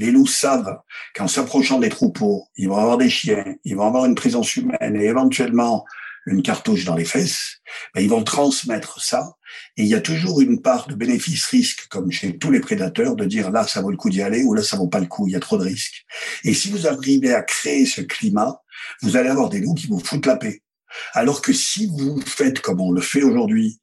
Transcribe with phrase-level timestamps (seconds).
[0.00, 0.80] Les loups savent
[1.14, 4.96] qu'en s'approchant des troupeaux, ils vont avoir des chiens, ils vont avoir une présence humaine
[4.96, 5.84] et éventuellement
[6.24, 7.60] une cartouche dans les fesses,
[7.94, 9.34] ben, ils vont transmettre ça.
[9.76, 13.26] Et il y a toujours une part de bénéfice-risque, comme chez tous les prédateurs, de
[13.26, 15.28] dire là, ça vaut le coup d'y aller ou là, ça vaut pas le coup,
[15.28, 16.06] il y a trop de risques.
[16.44, 18.62] Et si vous arrivez à créer ce climat,
[19.02, 20.62] vous allez avoir des loups qui vous foutent la paix.
[21.12, 23.80] Alors que si vous faites comme on le fait aujourd'hui,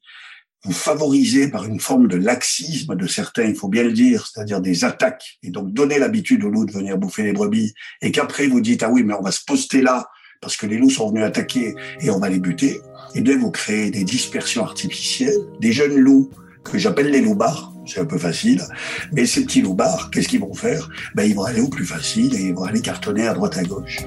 [0.64, 4.60] vous favorisez par une forme de laxisme de certains, il faut bien le dire, c'est-à-dire
[4.60, 8.48] des attaques, et donc donner l'habitude aux loups de venir bouffer les brebis, et qu'après
[8.48, 10.08] vous dites, ah oui, mais on va se poster là,
[10.40, 12.80] parce que les loups sont venus attaquer et on va les buter,
[13.14, 16.30] et bien vous créez des dispersions artificielles, des jeunes loups
[16.64, 18.62] que j'appelle les loupards, c'est un peu facile,
[19.12, 20.90] mais ces petits loupards, qu'est-ce qu'ils vont faire?
[21.14, 23.62] Ben, Ils vont aller au plus facile et ils vont aller cartonner à droite à
[23.62, 24.00] gauche.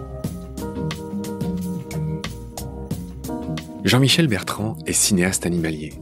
[3.84, 5.94] Jean-Michel Bertrand est cinéaste animalier.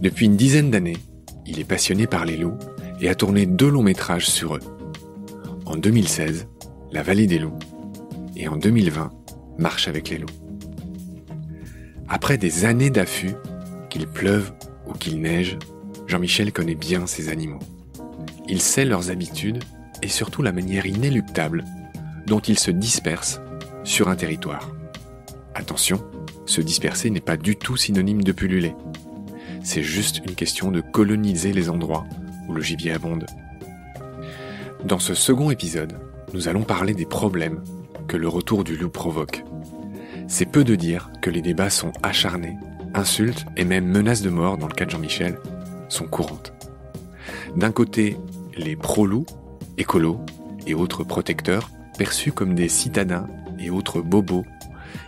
[0.00, 0.98] Depuis une dizaine d'années,
[1.44, 2.58] il est passionné par les loups
[3.00, 4.60] et a tourné deux longs métrages sur eux.
[5.66, 6.46] En 2016,
[6.92, 7.58] La vallée des loups,
[8.36, 9.10] et en 2020,
[9.58, 10.28] Marche avec les loups.
[12.08, 13.34] Après des années d'affût,
[13.90, 14.52] qu'il pleuve
[14.86, 15.58] ou qu'il neige,
[16.06, 17.58] Jean-Michel connaît bien ces animaux.
[18.48, 19.64] Il sait leurs habitudes
[20.02, 21.64] et surtout la manière inéluctable
[22.26, 23.40] dont ils se dispersent
[23.82, 24.70] sur un territoire.
[25.54, 26.02] Attention,
[26.46, 28.74] se disperser n'est pas du tout synonyme de pulluler.
[29.62, 32.06] C'est juste une question de coloniser les endroits
[32.48, 33.26] où le gibier abonde.
[34.84, 35.98] Dans ce second épisode,
[36.34, 37.62] nous allons parler des problèmes
[38.06, 39.44] que le retour du loup provoque.
[40.28, 42.56] C'est peu de dire que les débats sont acharnés,
[42.94, 45.38] insultes et même menaces de mort dans le cas de Jean-Michel
[45.88, 46.52] sont courantes.
[47.56, 48.16] D'un côté,
[48.56, 49.26] les pro-loups,
[49.78, 50.20] écolos
[50.66, 53.26] et autres protecteurs perçus comme des citadins
[53.58, 54.44] et autres bobos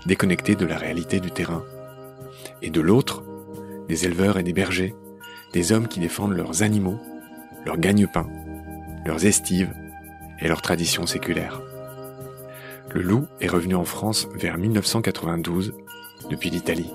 [0.07, 1.63] déconnectés de la réalité du terrain.
[2.63, 3.23] Et de l'autre,
[3.91, 4.95] des éleveurs et des bergers,
[5.53, 7.01] des hommes qui défendent leurs animaux,
[7.67, 8.29] leurs gagne-pain,
[9.05, 9.75] leurs estives
[10.39, 11.61] et leurs traditions séculaires.
[12.95, 15.75] Le loup est revenu en France vers 1992
[16.31, 16.93] depuis l'Italie.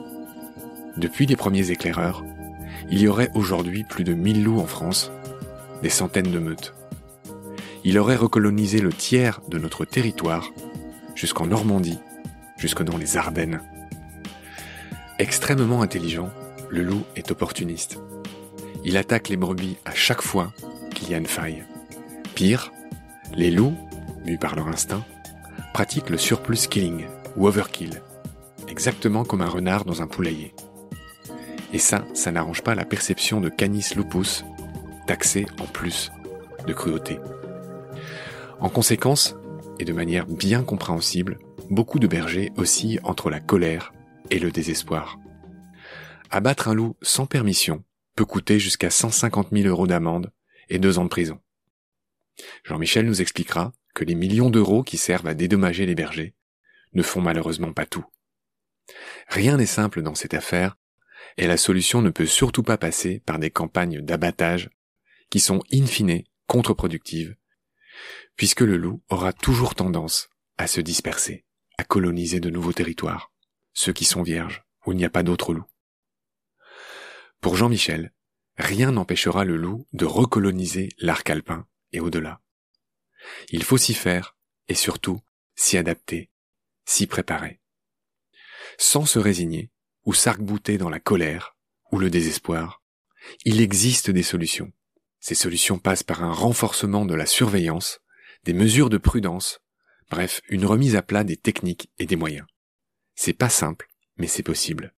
[0.96, 2.24] Depuis les premiers éclaireurs,
[2.90, 5.12] il y aurait aujourd'hui plus de 1000 loups en France,
[5.84, 6.76] des centaines de meutes.
[7.84, 10.50] Il aurait recolonisé le tiers de notre territoire
[11.14, 12.00] jusqu'en Normandie
[12.58, 13.60] jusque dans les Ardennes.
[15.20, 16.30] Extrêmement intelligent,
[16.70, 18.00] le loup est opportuniste.
[18.84, 20.54] Il attaque les brebis à chaque fois
[20.94, 21.64] qu'il y a une faille.
[22.36, 22.72] Pire,
[23.34, 23.76] les loups,
[24.26, 25.04] mus par leur instinct,
[25.74, 27.06] pratiquent le surplus killing
[27.36, 28.02] ou overkill,
[28.68, 30.54] exactement comme un renard dans un poulailler.
[31.74, 34.46] Et ça, ça n'arrange pas la perception de Canis lupus,
[35.08, 36.12] taxé en plus
[36.66, 37.20] de cruauté.
[38.60, 39.36] En conséquence,
[39.80, 41.40] et de manière bien compréhensible,
[41.70, 43.94] beaucoup de bergers oscillent entre la colère
[44.32, 45.20] et le désespoir.
[46.30, 47.84] Abattre un loup sans permission
[48.16, 50.32] peut coûter jusqu'à 150 000 euros d'amende
[50.70, 51.40] et deux ans de prison.
[52.64, 56.36] Jean-Michel nous expliquera que les millions d'euros qui servent à dédommager les bergers
[56.94, 58.06] ne font malheureusement pas tout.
[59.28, 60.78] Rien n'est simple dans cette affaire,
[61.38, 64.70] et la solution ne peut surtout pas passer par des campagnes d'abattage
[65.30, 67.36] qui sont in fine contre-productives,
[68.36, 71.46] puisque le loup aura toujours tendance à se disperser
[71.78, 73.34] à coloniser de nouveaux territoires,
[73.74, 75.66] ceux qui sont vierges, où il n'y a pas d'autres loups.
[77.46, 78.12] Pour Jean-Michel,
[78.58, 82.42] rien n'empêchera le loup de recoloniser l'arc alpin et au-delà.
[83.50, 84.36] Il faut s'y faire,
[84.68, 85.22] et surtout
[85.54, 86.32] s'y adapter,
[86.86, 87.62] s'y préparer.
[88.80, 89.70] Sans se résigner,
[90.06, 91.56] ou s'arc-bouter dans la colère,
[91.92, 92.82] ou le désespoir,
[93.44, 94.74] il existe des solutions.
[95.20, 98.00] Ces solutions passent par un renforcement de la surveillance,
[98.44, 99.60] des mesures de prudence
[100.10, 102.48] Bref, une remise à plat des techniques et des moyens.
[103.14, 104.96] C'est pas simple, mais c'est possible.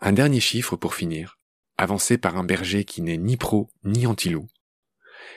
[0.00, 1.38] Un dernier chiffre pour finir,
[1.76, 4.48] avancé par un berger qui n'est ni pro ni anti-loup.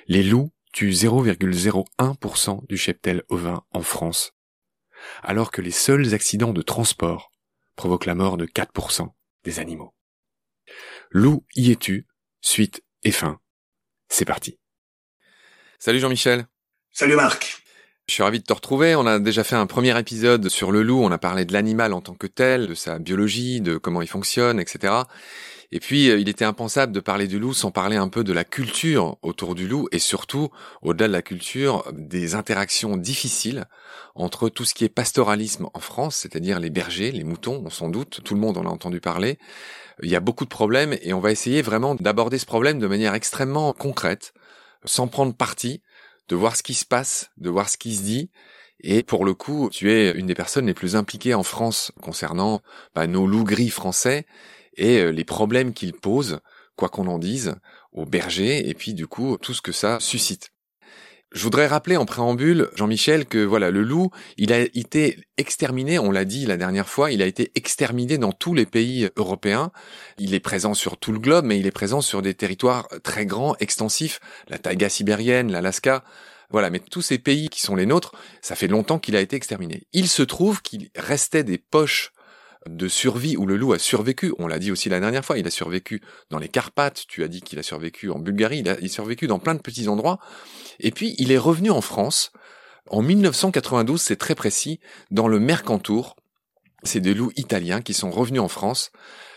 [0.08, 4.34] Les loups tuent 0,01% du cheptel ovin en France,
[5.22, 7.32] alors que les seuls accidents de transport
[7.76, 9.10] provoquent la mort de 4%
[9.44, 9.94] des animaux.
[11.12, 12.08] Loup y es-tu
[12.42, 13.40] Suite et fin.
[14.10, 14.60] C'est parti.
[15.80, 16.48] Salut Jean-Michel.
[16.92, 17.63] Salut Marc.
[18.08, 18.96] Je suis ravi de te retrouver.
[18.96, 21.02] On a déjà fait un premier épisode sur le loup.
[21.02, 24.10] On a parlé de l'animal en tant que tel, de sa biologie, de comment il
[24.10, 24.94] fonctionne, etc.
[25.72, 28.34] Et puis, euh, il était impensable de parler du loup sans parler un peu de
[28.34, 30.50] la culture autour du loup et surtout,
[30.82, 33.66] au-delà de la culture, des interactions difficiles
[34.16, 37.88] entre tout ce qui est pastoralisme en France, c'est-à-dire les bergers, les moutons, on s'en
[37.88, 39.40] doute, tout le monde en a entendu parler.
[40.04, 42.88] Il y a beaucoup de problèmes et on va essayer vraiment d'aborder ce problème de
[42.88, 44.34] manière extrêmement concrète,
[44.86, 45.82] sans prendre parti,
[46.30, 48.30] de voir ce qui se passe, de voir ce qui se dit.
[48.80, 52.62] Et pour le coup, tu es une des personnes les plus impliquées en France concernant
[52.96, 54.26] bah, nos loups gris français
[54.76, 56.40] et euh, les problèmes qu'ils posent,
[56.76, 57.56] quoi qu'on en dise,
[57.92, 60.53] aux bergers, et puis du coup tout ce que ça suscite.
[61.34, 66.12] Je voudrais rappeler en préambule, Jean-Michel, que voilà, le loup, il a été exterminé, on
[66.12, 69.72] l'a dit la dernière fois, il a été exterminé dans tous les pays européens.
[70.20, 73.26] Il est présent sur tout le globe, mais il est présent sur des territoires très
[73.26, 76.04] grands, extensifs, la taïga sibérienne, l'Alaska.
[76.52, 78.14] Voilà, mais tous ces pays qui sont les nôtres,
[78.44, 79.88] ça fait longtemps qu'il a été exterminé.
[79.92, 82.12] Il se trouve qu'il restait des poches
[82.68, 84.34] de survie où le loup a survécu.
[84.40, 87.28] On l'a dit aussi la dernière fois, il a survécu dans les Carpates, tu as
[87.28, 90.20] dit qu'il a survécu en Bulgarie, il a, survécu dans plein de petits endroits.
[90.80, 92.32] Et puis il est revenu en France
[92.90, 94.80] en 1992, c'est très précis,
[95.10, 96.16] dans le Mercantour.
[96.84, 98.92] C'est des loups italiens qui sont revenus en France.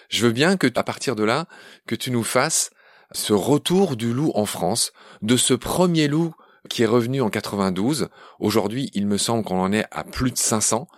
[0.08, 1.46] Je veux bien que, à partir de là,
[1.86, 2.70] que tu nous fasses
[3.12, 4.92] ce retour du loup en France,
[5.22, 6.34] de ce premier loup
[6.68, 8.08] qui est revenu en 92.
[8.40, 10.88] Aujourd'hui, il me semble qu'on en est à plus de 500.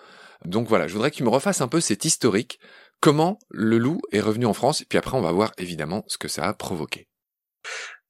[0.44, 2.58] Donc voilà, je voudrais que tu me refasses un peu cet historique,
[3.00, 6.18] comment le loup est revenu en France, et puis après on va voir évidemment ce
[6.18, 7.08] que ça a provoqué.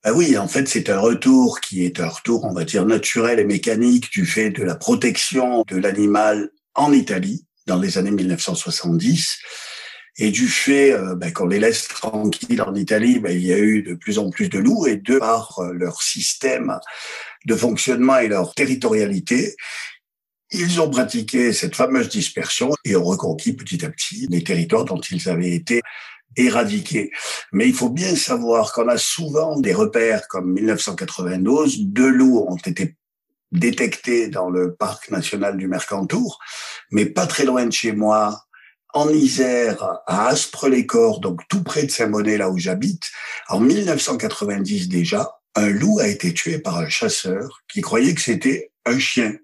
[0.05, 3.41] Ah oui, en fait, c'est un retour qui est un retour, on va dire, naturel
[3.41, 9.39] et mécanique du fait de la protection de l'animal en Italie dans les années 1970
[10.19, 13.59] et du fait euh, ben, qu'on les laisse tranquilles en Italie, ben, il y a
[13.59, 16.79] eu de plus en plus de loups et de par euh, leur système
[17.47, 19.55] de fonctionnement et leur territorialité,
[20.51, 25.01] ils ont pratiqué cette fameuse dispersion et ont reconquis petit à petit les territoires dont
[25.01, 25.83] ils avaient été
[26.37, 27.11] éradiqués.
[27.53, 32.57] Mais il faut bien savoir qu'on a souvent des repères comme 1992, deux loups ont
[32.57, 32.97] été
[33.53, 36.39] détectés dans le parc national du Mercantour,
[36.91, 38.45] mais pas très loin de chez moi,
[38.95, 43.05] en Isère, à Aspre-les-Corps, donc tout près de Saint-Bonnet, là où j'habite,
[43.49, 48.73] en 1990 déjà, un loup a été tué par un chasseur qui croyait que c'était
[48.87, 49.35] un chien.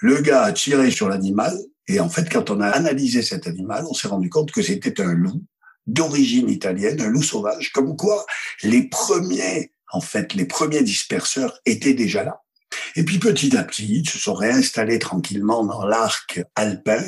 [0.00, 1.56] Le gars a tiré sur l'animal
[1.86, 5.00] et en fait, quand on a analysé cet animal, on s'est rendu compte que c'était
[5.00, 5.42] un loup
[5.86, 8.24] d'origine italienne, un loup sauvage, comme quoi
[8.62, 12.40] les premiers, en fait, les premiers disperseurs étaient déjà là.
[12.96, 17.02] Et puis petit à petit, ils se sont réinstallés tranquillement dans l'arc alpin.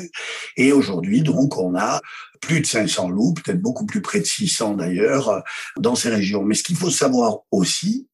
[0.55, 2.01] Et aujourd'hui, donc, on a
[2.39, 5.43] plus de 500 loups, peut-être beaucoup plus près de 600 d'ailleurs,
[5.77, 6.43] dans ces régions.
[6.43, 8.07] Mais ce qu'il faut savoir aussi,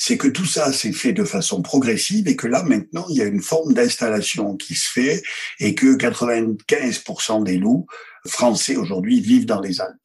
[0.00, 3.20] c'est que tout ça s'est fait de façon progressive et que là, maintenant, il y
[3.20, 5.20] a une forme d'installation qui se fait
[5.58, 7.84] et que 95% des loups
[8.24, 9.98] français aujourd'hui vivent dans les Alpes.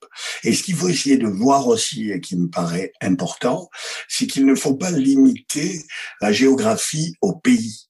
[0.43, 3.69] Et ce qu'il faut essayer de voir aussi et qui me paraît important,
[4.07, 5.83] c'est qu'il ne faut pas limiter
[6.21, 7.87] la géographie au pays.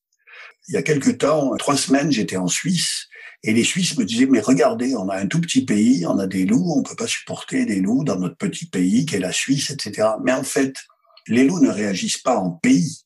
[0.67, 3.07] Il y a quelque temps, trois semaines, j'étais en Suisse
[3.43, 6.27] et les Suisses me disaient, mais regardez, on a un tout petit pays, on a
[6.27, 9.69] des loups, on peut pas supporter des loups dans notre petit pays qu'est la Suisse,
[9.69, 10.09] etc.
[10.21, 10.75] Mais en fait,
[11.27, 13.03] les loups ne réagissent pas en pays.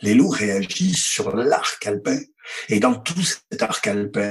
[0.00, 2.18] Les loups réagissent sur l'arc alpin.
[2.68, 4.30] Et dans tout cet arc alpin,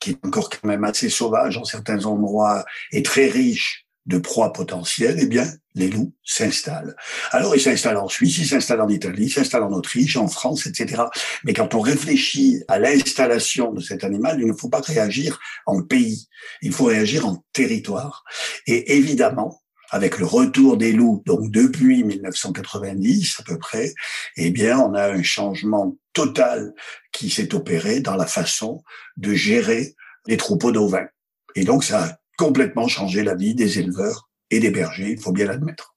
[0.00, 4.54] qui est encore quand même assez sauvage en certains endroits et très riche de proies
[4.54, 6.96] potentielles, eh bien, les loups s'installent.
[7.30, 10.66] Alors, ils s'installent en Suisse, ils s'installent en Italie, ils s'installent en Autriche, en France,
[10.66, 11.02] etc.
[11.44, 15.82] Mais quand on réfléchit à l'installation de cet animal, il ne faut pas réagir en
[15.82, 16.26] pays,
[16.62, 18.24] il faut réagir en territoire.
[18.66, 23.92] Et évidemment, avec le retour des loups, donc depuis 1990 à peu près,
[24.36, 26.74] eh bien, on a un changement total
[27.12, 28.82] qui s'est opéré dans la façon
[29.16, 29.94] de gérer
[30.26, 31.08] les troupeaux d'ovins.
[31.54, 35.32] Et donc, ça a complètement changé la vie des éleveurs et des bergers, il faut
[35.32, 35.94] bien l'admettre.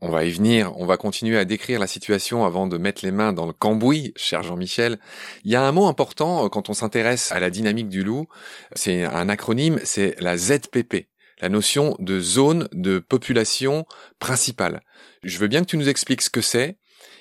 [0.00, 3.10] On va y venir, on va continuer à décrire la situation avant de mettre les
[3.10, 4.98] mains dans le cambouis, cher Jean-Michel.
[5.44, 8.28] Il y a un mot important euh, quand on s'intéresse à la dynamique du loup,
[8.74, 11.08] c'est un acronyme, c'est la ZPP
[11.40, 13.86] la notion de zone de population
[14.18, 14.82] principale.
[15.22, 16.78] Je veux bien que tu nous expliques ce que c'est,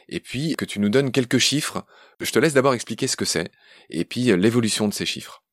[0.10, 1.86] et puis que tu nous donnes quelques chiffres.
[2.20, 3.52] Je te laisse d'abord expliquer ce que c'est,
[3.90, 5.44] et puis euh, l'évolution de ces chiffres.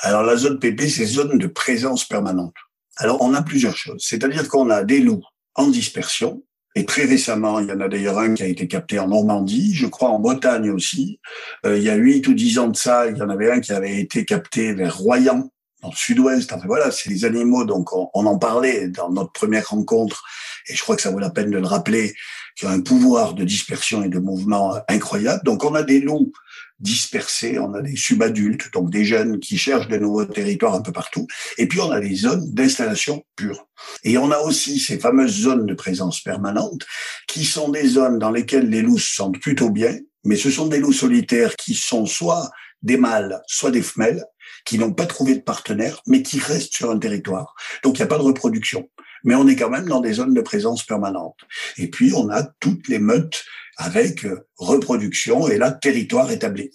[0.00, 2.54] Alors la zone PP, c'est zone de présence permanente.
[2.96, 5.24] Alors on a plusieurs choses, c'est-à-dire qu'on a des loups
[5.54, 8.98] en dispersion, et très récemment, il y en a d'ailleurs un qui a été capté
[8.98, 11.20] en Normandie, je crois en Bretagne aussi.
[11.66, 13.60] Euh, il y a huit ou dix ans de ça, il y en avait un
[13.60, 15.51] qui avait été capté vers Royan,
[15.82, 16.52] dans le sud-ouest.
[16.52, 20.22] Enfin voilà, c'est les animaux, donc on, en parlait dans notre première rencontre,
[20.68, 22.14] et je crois que ça vaut la peine de le rappeler,
[22.56, 25.42] qui ont un pouvoir de dispersion et de mouvement incroyable.
[25.44, 26.32] Donc on a des loups
[26.78, 30.92] dispersés, on a des subadultes, donc des jeunes qui cherchent de nouveaux territoires un peu
[30.92, 31.26] partout,
[31.58, 33.68] et puis on a des zones d'installation pure.
[34.04, 36.84] Et on a aussi ces fameuses zones de présence permanente,
[37.28, 40.66] qui sont des zones dans lesquelles les loups se sentent plutôt bien, mais ce sont
[40.66, 42.50] des loups solitaires qui sont soit
[42.82, 44.24] des mâles, soit des femelles,
[44.64, 47.54] qui n'ont pas trouvé de partenaire, mais qui restent sur un territoire.
[47.82, 48.88] Donc il n'y a pas de reproduction.
[49.24, 51.36] Mais on est quand même dans des zones de présence permanente.
[51.78, 53.44] Et puis on a toutes les meutes
[53.76, 56.70] avec euh, reproduction et là territoire établi.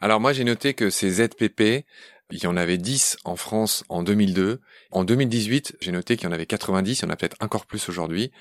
[0.00, 1.86] Alors moi j'ai noté que ces ZPP,
[2.30, 4.60] il y en avait 10 en France en 2002.
[4.90, 7.66] En 2018, j'ai noté qu'il y en avait 90, il y en a peut-être encore
[7.66, 8.32] plus aujourd'hui.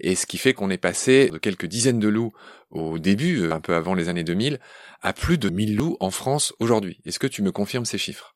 [0.00, 2.32] Et ce qui fait qu'on est passé de quelques dizaines de loups
[2.70, 4.60] au début, un peu avant les années 2000,
[5.02, 7.00] à plus de 1000 loups en France aujourd'hui.
[7.04, 8.34] Est-ce que tu me confirmes ces chiffres?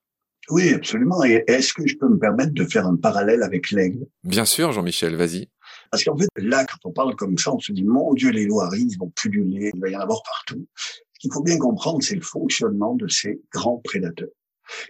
[0.51, 1.25] Oui, absolument.
[1.25, 4.07] Et est-ce que je peux me permettre de faire un parallèle avec l'aigle?
[4.25, 5.51] Bien sûr, Jean-Michel, vas-y.
[5.91, 8.47] Parce qu'en fait, là, quand on parle comme ça, on se dit, mon Dieu, les
[8.47, 10.67] loups arrivent, ils vont puller, il va y en avoir partout.
[10.77, 14.29] Ce qu'il faut bien comprendre, c'est le fonctionnement de ces grands prédateurs.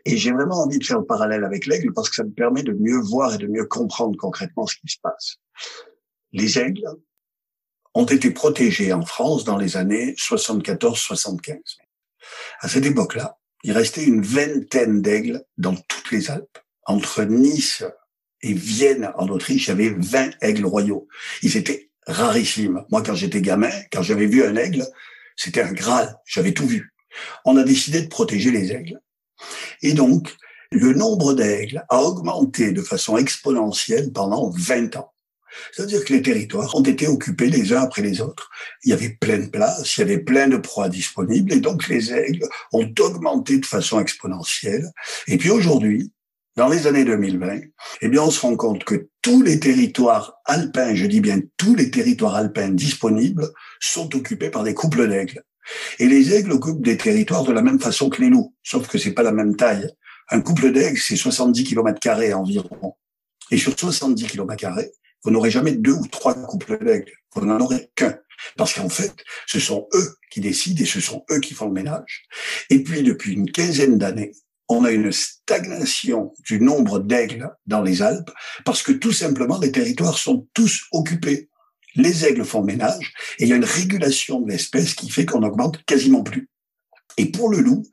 [0.04, 2.62] Et j'ai vraiment envie de faire le parallèle avec l'aigle parce que ça me permet
[2.62, 5.36] de mieux voir et de mieux comprendre concrètement ce qui se passe.
[6.32, 6.88] Les aigles
[7.94, 11.58] ont été protégés en France dans les années 74-75.
[12.60, 16.58] À cette époque-là, il restait une vingtaine d'aigles dans toutes les Alpes.
[16.86, 17.84] Entre Nice
[18.42, 21.08] et Vienne, en Autriche, il y avait 20 aigles royaux.
[21.42, 22.84] Ils étaient rarissimes.
[22.90, 24.86] Moi, quand j'étais gamin, quand j'avais vu un aigle,
[25.36, 26.16] c'était un Graal.
[26.24, 26.94] J'avais tout vu.
[27.44, 29.00] On a décidé de protéger les aigles.
[29.82, 30.36] Et donc,
[30.70, 35.12] le nombre d'aigles a augmenté de façon exponentielle pendant 20 ans.
[35.72, 38.50] C'est-à-dire que les territoires ont été occupés les uns après les autres.
[38.84, 41.88] Il y avait plein de places, il y avait plein de proies disponibles, et donc
[41.88, 44.90] les aigles ont augmenté de façon exponentielle.
[45.26, 46.12] Et puis aujourd'hui,
[46.56, 47.60] dans les années 2020,
[48.02, 51.74] eh bien, on se rend compte que tous les territoires alpins, je dis bien tous
[51.74, 53.48] les territoires alpins disponibles,
[53.80, 55.42] sont occupés par des couples d'aigles.
[55.98, 58.98] Et les aigles occupent des territoires de la même façon que les loups, sauf que
[58.98, 59.88] c'est pas la même taille.
[60.30, 62.00] Un couple d'aigles, c'est 70 km
[62.34, 62.94] environ.
[63.50, 64.66] Et sur 70 km
[65.24, 67.12] vous n'aurez jamais deux ou trois couples d'aigles.
[67.34, 68.18] Vous n'en aurez qu'un.
[68.56, 69.12] Parce qu'en fait,
[69.46, 72.26] ce sont eux qui décident et ce sont eux qui font le ménage.
[72.70, 74.32] Et puis, depuis une quinzaine d'années,
[74.68, 78.30] on a une stagnation du nombre d'aigles dans les Alpes
[78.64, 81.48] parce que tout simplement, les territoires sont tous occupés
[81.98, 85.42] les aigles font ménage et il y a une régulation de l'espèce qui fait qu'on
[85.42, 86.48] augmente quasiment plus.
[87.16, 87.84] Et pour le loup,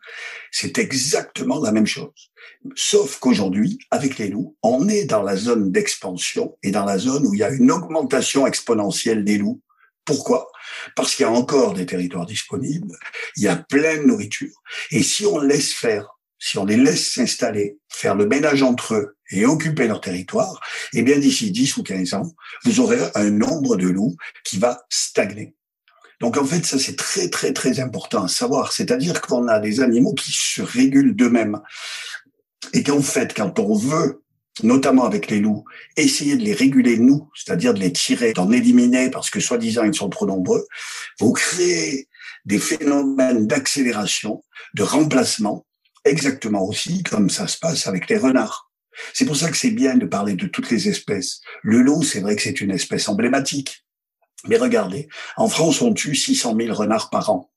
[0.52, 2.32] c'est exactement la même chose.
[2.76, 7.26] Sauf qu'aujourd'hui, avec les loups, on est dans la zone d'expansion et dans la zone
[7.26, 9.62] où il y a une augmentation exponentielle des loups.
[10.06, 10.52] Pourquoi?
[10.96, 12.96] Parce qu'il y a encore des territoires disponibles,
[13.36, 14.54] il y a plein de nourriture.
[14.92, 16.15] Et si on laisse faire
[16.46, 20.62] si on les laisse s'installer, faire le ménage entre eux et occuper leur territoire,
[20.94, 22.36] eh bien d'ici 10 ou 15 ans,
[22.66, 25.56] vous aurez un nombre de loups qui va stagner.
[26.22, 29.82] Donc en fait, ça c'est très très très important à savoir, c'est-à-dire qu'on a des
[29.82, 31.60] animaux qui se régulent d'eux-mêmes
[32.74, 34.22] et qu'en fait, quand on veut
[34.62, 35.66] notamment avec les loups,
[35.98, 39.96] essayer de les réguler nous, c'est-à-dire de les tirer, d'en éliminer parce que soi-disant ils
[39.96, 40.68] sont trop nombreux,
[41.20, 42.08] vous créez
[42.46, 44.44] des phénomènes d'accélération,
[44.76, 45.66] de remplacement
[46.06, 48.72] exactement aussi comme ça se passe avec les renards.
[49.14, 51.42] C'est pour ça que c'est bien de parler de toutes les espèces.
[51.64, 53.86] Le loup, c'est vrai que c'est une espèce emblématique.
[54.48, 55.08] Mais regardez,
[55.38, 57.52] en France, on tue 600 000 renards par an.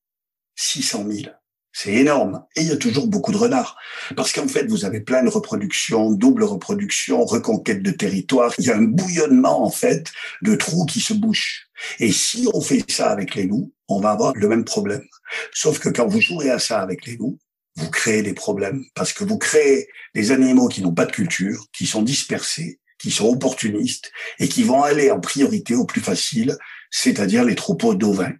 [0.56, 1.30] 600 000.
[1.72, 2.44] C'est énorme.
[2.56, 3.76] Et il y a toujours beaucoup de renards.
[4.16, 8.52] Parce qu'en fait, vous avez plein de reproductions, double reproduction, reconquête de territoire.
[8.58, 10.10] Il y a un bouillonnement, en fait,
[10.42, 11.68] de trous qui se bouchent.
[12.00, 15.04] Et si on fait ça avec les loups, on va avoir le même problème.
[15.52, 17.38] Sauf que quand vous jouez à ça avec les loups,
[17.78, 21.66] vous créez des problèmes parce que vous créez des animaux qui n'ont pas de culture,
[21.72, 26.56] qui sont dispersés, qui sont opportunistes et qui vont aller en priorité au plus facile,
[26.90, 28.32] c'est-à-dire les troupeaux d'ovins.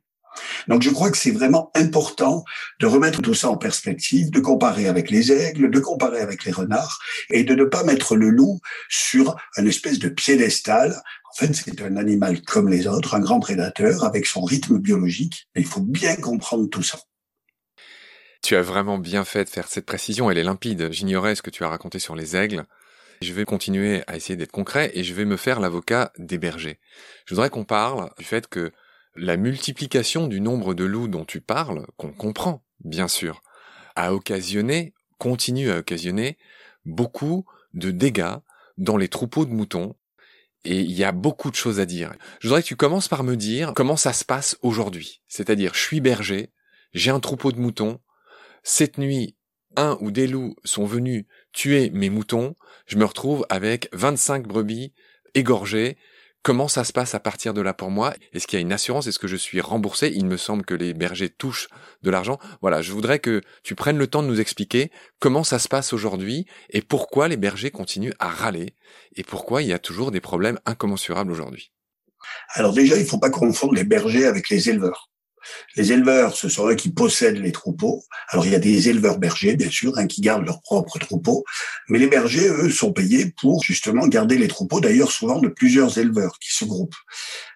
[0.69, 2.45] Donc je crois que c'est vraiment important
[2.81, 6.53] de remettre tout ça en perspective, de comparer avec les aigles, de comparer avec les
[6.53, 6.99] renards
[7.31, 11.01] et de ne pas mettre le loup sur une espèce de piédestal.
[11.33, 15.49] En fait, c'est un animal comme les autres, un grand prédateur avec son rythme biologique.
[15.57, 16.99] il faut bien comprendre tout ça.
[18.43, 20.91] Tu as vraiment bien fait de faire cette précision, elle est limpide.
[20.93, 22.65] J'ignorais ce que tu as raconté sur les aigles.
[23.21, 26.79] Je vais continuer à essayer d'être concret et je vais me faire l'avocat des bergers.
[27.27, 28.73] Je voudrais qu'on parle du fait que
[29.17, 33.43] la multiplication du nombre de loups dont tu parles, qu'on comprend, bien sûr,
[33.97, 36.39] a occasionné, continue à occasionner,
[36.85, 38.37] beaucoup de dégâts
[38.77, 39.97] dans les troupeaux de moutons.
[40.65, 42.13] Et il y a beaucoup de choses à dire.
[42.41, 45.23] Je voudrais que tu commences par me dire comment ça se passe aujourd'hui.
[45.27, 46.53] C'est-à-dire, je suis berger,
[46.93, 48.01] j'ai un troupeau de moutons,
[48.69, 49.35] cette nuit,
[49.77, 52.55] un ou des loups sont venus tuer mes moutons,
[52.87, 54.93] je me retrouve avec 25 brebis
[55.35, 55.97] égorgées.
[56.43, 58.13] Comment ça se passe à partir de là pour moi?
[58.35, 59.07] Est-ce qu'il y a une assurance?
[59.07, 60.13] Est-ce que je suis remboursé?
[60.15, 61.69] Il me semble que les bergers touchent
[62.03, 62.39] de l'argent.
[62.61, 65.95] Voilà, je voudrais que tu prennes le temps de nous expliquer comment ça se passe
[65.95, 68.75] aujourd'hui et pourquoi les bergers continuent à râler
[69.17, 71.73] et pourquoi il y a toujours des problèmes incommensurables aujourd'hui.
[72.53, 75.09] Alors déjà, il ne faut pas confondre les bergers avec les éleveurs.
[75.77, 78.05] Les éleveurs, ce sont eux qui possèdent les troupeaux.
[78.29, 81.45] Alors il y a des éleveurs bergers, bien sûr, hein, qui gardent leurs propres troupeaux,
[81.89, 85.99] mais les bergers, eux, sont payés pour justement garder les troupeaux, d'ailleurs souvent de plusieurs
[85.99, 86.97] éleveurs qui se groupent.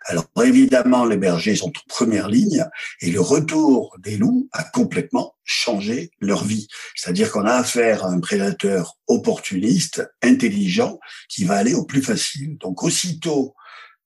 [0.07, 2.65] Alors évidemment, les bergers sont en première ligne,
[3.01, 6.69] et le retour des loups a complètement changé leur vie.
[6.95, 10.99] C'est-à-dire qu'on a affaire à un prédateur opportuniste, intelligent,
[11.29, 12.57] qui va aller au plus facile.
[12.59, 13.55] Donc aussitôt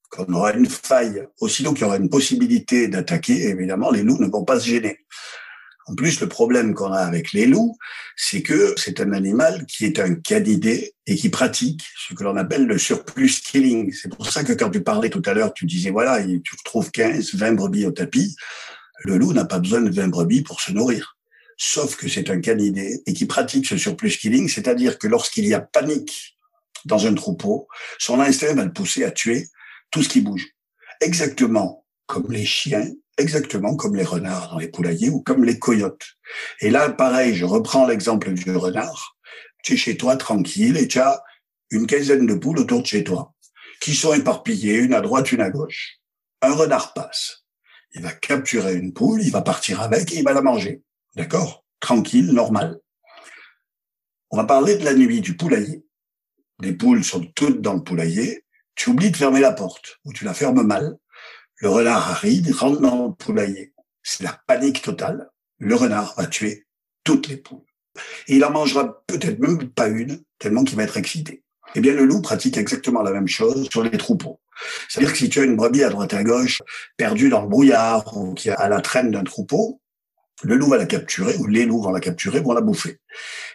[0.09, 4.27] qu'on aura une faille, aussitôt qu'il y aura une possibilité d'attaquer, évidemment, les loups ne
[4.27, 5.05] vont pas se gêner.
[5.87, 7.77] En plus, le problème qu'on a avec les loups,
[8.17, 12.35] c'est que c'est un animal qui est un canidé et qui pratique ce que l'on
[12.35, 13.93] appelle le surplus killing.
[13.93, 16.91] C'est pour ça que quand tu parlais tout à l'heure, tu disais, voilà, tu trouves
[16.91, 18.35] 15, 20 brebis au tapis.
[19.05, 21.15] Le loup n'a pas besoin de 20 brebis pour se nourrir.
[21.55, 25.53] Sauf que c'est un canidé et qui pratique ce surplus killing, c'est-à-dire que lorsqu'il y
[25.53, 26.37] a panique
[26.83, 29.47] dans un troupeau, son instinct va le pousser à tuer
[29.91, 30.47] tout ce qui bouge.
[31.01, 36.05] Exactement comme les chiens, exactement comme les renards dans les poulaillers ou comme les coyotes.
[36.61, 39.17] Et là, pareil, je reprends l'exemple du renard.
[39.63, 41.21] Tu es chez toi tranquille et tu as
[41.69, 43.33] une quinzaine de poules autour de chez toi
[43.81, 45.99] qui sont éparpillées, une à droite, une à gauche.
[46.41, 47.43] Un renard passe.
[47.93, 50.81] Il va capturer une poule, il va partir avec et il va la manger.
[51.15, 51.65] D'accord?
[51.79, 52.79] Tranquille, normal.
[54.29, 55.83] On va parler de la nuit du poulailler.
[56.59, 58.45] Les poules sont toutes dans le poulailler
[58.77, 60.95] tu oublies de fermer la porte ou tu la fermes mal.
[61.57, 63.73] Le renard arrive, rentre dans le poulailler.
[64.03, 65.29] C'est la panique totale.
[65.57, 66.67] Le renard va tuer
[67.03, 67.65] toutes les poules.
[68.27, 71.43] Et il en mangera peut-être même pas une, tellement qu'il va être excité.
[71.73, 74.39] Eh bien, le loup pratique exactement la même chose sur les troupeaux.
[74.87, 76.61] C'est-à-dire que si tu as une brebis à droite et à gauche,
[76.95, 79.81] perdue dans le brouillard ou qui est à la traîne d'un troupeau,
[80.43, 82.99] le loup va la capturer, ou les loups vont la capturer, vont la bouffer.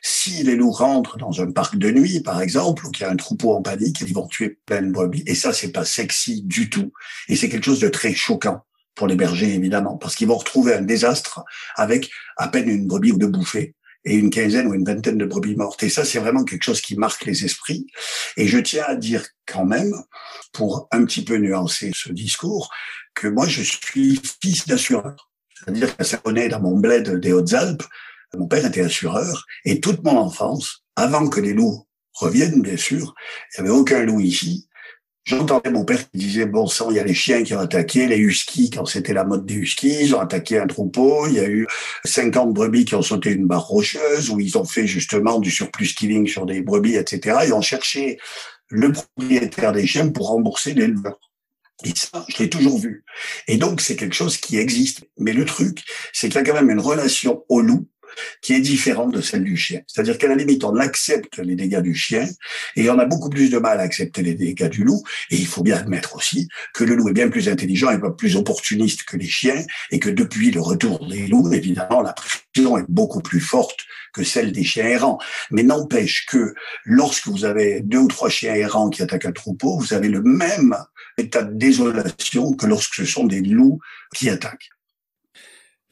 [0.02, 3.10] Si les loups rentrent dans un parc de nuit, par exemple, ou qu'il y a
[3.10, 5.22] un troupeau en panique, ils vont tuer plein de brebis.
[5.26, 6.92] Et ça, c'est pas sexy du tout.
[7.28, 10.74] Et c'est quelque chose de très choquant pour les bergers, évidemment, parce qu'ils vont retrouver
[10.74, 11.44] un désastre
[11.76, 13.74] avec à peine une brebis ou deux bouffées
[14.04, 15.82] et une quinzaine ou une vingtaine de brebis mortes.
[15.84, 17.86] Et ça, c'est vraiment quelque chose qui marque les esprits.
[18.36, 19.94] Et je tiens à dire quand même,
[20.52, 22.70] pour un petit peu nuancer ce discours,
[23.14, 25.31] que moi, je suis fils d'assureur.
[25.64, 27.84] C'est-à-dire qu'à Savonnet, dans mon bled des Hautes-Alpes,
[28.36, 33.14] mon père était assureur et toute mon enfance, avant que les loups reviennent, bien sûr,
[33.56, 34.68] il n'y avait aucun loup ici.
[35.24, 38.08] J'entendais mon père qui disait, bon sang, il y a les chiens qui ont attaqué,
[38.08, 41.38] les huskies, quand c'était la mode des huskies, ils ont attaqué un troupeau, il y
[41.38, 41.68] a eu
[42.04, 45.94] 50 brebis qui ont sauté une barre rocheuse, où ils ont fait justement du surplus
[45.94, 47.38] killing sur des brebis, etc.
[47.46, 48.18] Ils ont cherché
[48.68, 51.31] le propriétaire des chiens pour rembourser l'éleveur.
[51.84, 53.04] Et ça, je l'ai toujours vu.
[53.48, 55.04] Et donc, c'est quelque chose qui existe.
[55.18, 55.82] Mais le truc,
[56.12, 57.88] c'est qu'il y a quand même une relation au loup
[58.40, 59.80] qui est différente de celle du chien.
[59.86, 62.28] C'est-à-dire qu'à la limite, on accepte les dégâts du chien
[62.76, 65.02] et on a beaucoup plus de mal à accepter les dégâts du loup.
[65.30, 68.36] Et il faut bien admettre aussi que le loup est bien plus intelligent et plus
[68.36, 72.84] opportuniste que les chiens et que depuis le retour des loups, évidemment, la pression est
[72.88, 73.80] beaucoup plus forte
[74.12, 75.18] que celle des chiens errants.
[75.50, 79.78] Mais n'empêche que lorsque vous avez deux ou trois chiens errants qui attaquent un troupeau,
[79.78, 80.76] vous avez le même
[81.18, 83.80] état de désolation que lorsque ce sont des loups
[84.14, 84.70] qui attaquent.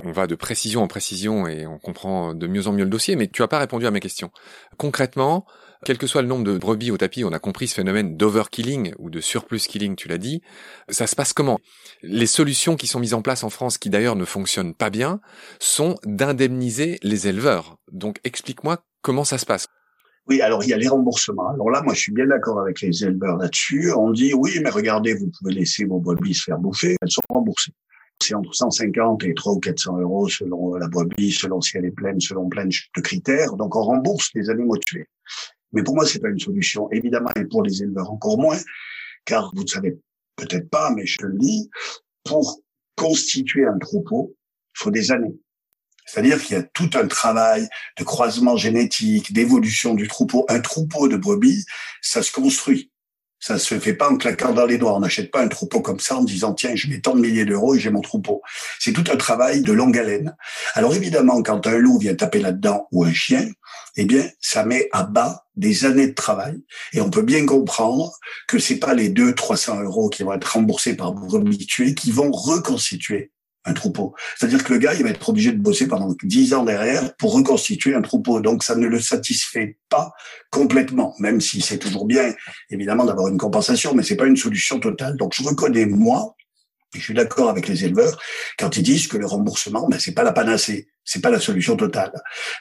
[0.04, 3.16] On va de précision en précision et on comprend de mieux en mieux le dossier,
[3.16, 4.30] mais tu n'as pas répondu à mes questions.
[4.78, 5.44] Concrètement,
[5.84, 8.94] quel que soit le nombre de brebis au tapis, on a compris ce phénomène d'overkilling
[8.98, 10.42] ou de surplus killing, tu l'as dit.
[10.88, 11.58] Ça se passe comment?
[12.02, 15.20] Les solutions qui sont mises en place en France, qui d'ailleurs ne fonctionnent pas bien,
[15.58, 17.76] sont d'indemniser les éleveurs.
[17.92, 19.66] Donc explique-moi comment ça se passe.
[20.26, 21.48] Oui, alors il y a les remboursements.
[21.48, 23.92] Alors là, moi, je suis bien d'accord avec les éleveurs là-dessus.
[23.96, 27.22] On dit, oui, mais regardez, vous pouvez laisser vos brebis se faire bouffer, elles sont
[27.28, 27.72] remboursées.
[28.22, 31.90] C'est entre 150 et 300 ou 400 euros selon la brebis, selon si elle est
[31.90, 33.54] pleine, selon plein de critères.
[33.54, 35.08] Donc, on rembourse les animaux tués.
[35.72, 36.90] Mais pour moi, c'est pas une solution.
[36.90, 38.58] Évidemment, et pour les éleveurs encore moins,
[39.24, 39.98] car vous ne savez
[40.36, 41.70] peut-être pas, mais je le dis,
[42.24, 42.60] pour
[42.96, 44.34] constituer un troupeau,
[44.74, 45.34] il faut des années.
[46.06, 50.44] C'est-à-dire qu'il y a tout un travail de croisement génétique, d'évolution du troupeau.
[50.48, 51.64] Un troupeau de brebis,
[52.02, 52.89] ça se construit.
[53.40, 54.94] Ça se fait pas en claquant dans les doigts.
[54.94, 57.46] On n'achète pas un troupeau comme ça en disant tiens, je mets tant de milliers
[57.46, 58.42] d'euros et j'ai mon troupeau.
[58.78, 60.36] C'est tout un travail de longue haleine.
[60.74, 63.48] Alors évidemment, quand un loup vient taper là-dedans ou un chien,
[63.96, 66.62] eh bien, ça met à bas des années de travail.
[66.92, 68.12] Et on peut bien comprendre
[68.46, 72.12] que c'est pas les 200, 300 euros qui vont être remboursés par brebis tués qui
[72.12, 73.32] vont reconstituer
[73.64, 74.14] un troupeau.
[74.36, 77.34] C'est-à-dire que le gars, il va être obligé de bosser pendant dix ans derrière pour
[77.34, 78.40] reconstituer un troupeau.
[78.40, 80.12] Donc, ça ne le satisfait pas
[80.50, 82.34] complètement, même si c'est toujours bien,
[82.70, 85.16] évidemment, d'avoir une compensation, mais c'est pas une solution totale.
[85.16, 86.34] Donc, je reconnais, moi,
[86.94, 88.20] et je suis d'accord avec les éleveurs
[88.58, 91.76] quand ils disent que le remboursement, ben, c'est pas la panacée, c'est pas la solution
[91.76, 92.12] totale.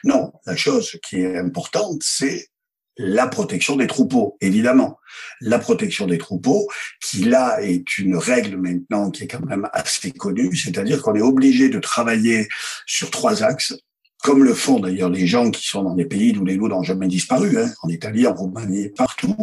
[0.04, 2.48] Non, la chose qui est importante, c'est
[2.96, 4.98] la protection des troupeaux, évidemment.
[5.40, 6.68] La protection des troupeaux,
[7.00, 11.22] qui là est une règle maintenant qui est quand même assez connue, c'est-à-dire qu'on est
[11.22, 12.48] obligé de travailler
[12.86, 13.74] sur trois axes,
[14.22, 16.82] comme le font d'ailleurs les gens qui sont dans des pays où les loups n'ont
[16.82, 19.36] jamais disparu, hein, en Italie, en Roumanie, partout.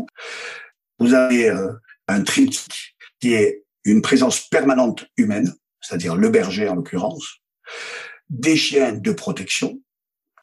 [1.00, 1.72] Vous avez euh,
[2.08, 7.42] un triptyque qui est une présence permanente humaine, c'est-à-dire le berger en l'occurrence,
[8.30, 9.80] des chiens de protection,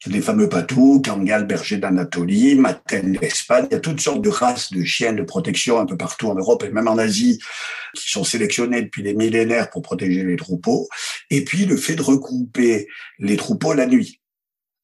[0.07, 3.67] les fameux patous, Kangal, berger d'Anatolie, Maten d'Espagne.
[3.71, 6.35] Il y a toutes sortes de races de chiens de protection un peu partout en
[6.35, 7.39] Europe et même en Asie
[7.95, 10.87] qui sont sélectionnés depuis des millénaires pour protéger les troupeaux.
[11.29, 12.87] Et puis le fait de regrouper
[13.19, 14.21] les troupeaux la nuit.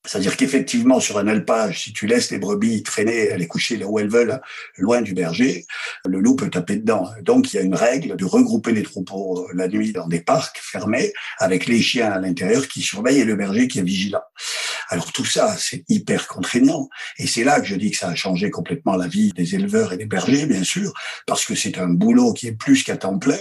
[0.07, 3.99] C'est-à-dire qu'effectivement, sur un alpage, si tu laisses les brebis traîner, aller coucher là où
[3.99, 4.41] elles veulent,
[4.77, 5.65] loin du berger,
[6.05, 7.07] le loup peut taper dedans.
[7.21, 10.57] Donc, il y a une règle de regrouper les troupeaux la nuit dans des parcs
[10.59, 14.23] fermés, avec les chiens à l'intérieur qui surveillent et le berger qui est vigilant.
[14.91, 16.89] Alors tout ça, c'est hyper contraignant.
[17.17, 19.93] Et c'est là que je dis que ça a changé complètement la vie des éleveurs
[19.93, 20.93] et des bergers, bien sûr,
[21.25, 23.39] parce que c'est un boulot qui est plus qu'à temps plein.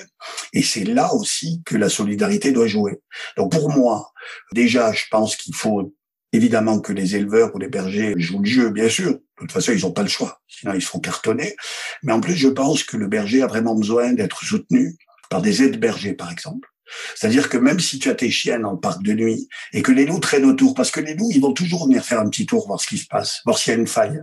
[0.52, 3.00] Et c'est là aussi que la solidarité doit jouer.
[3.36, 4.12] Donc pour moi,
[4.52, 5.92] déjà, je pense qu'il faut
[6.32, 9.10] Évidemment que les éleveurs ou les bergers jouent le jeu, bien sûr.
[9.10, 10.40] De toute façon, ils n'ont pas le choix.
[10.46, 11.56] Sinon, ils seront cartonnés.
[12.04, 14.96] Mais en plus, je pense que le berger a vraiment besoin d'être soutenu
[15.28, 16.68] par des aides bergers, par exemple.
[17.14, 19.92] C'est-à-dire que même si tu as tes chiens dans le parc de nuit et que
[19.92, 22.46] les loups traînent autour, parce que les loups, ils vont toujours venir faire un petit
[22.46, 24.20] tour, voir ce qui se passe, voir s'il y a une faille.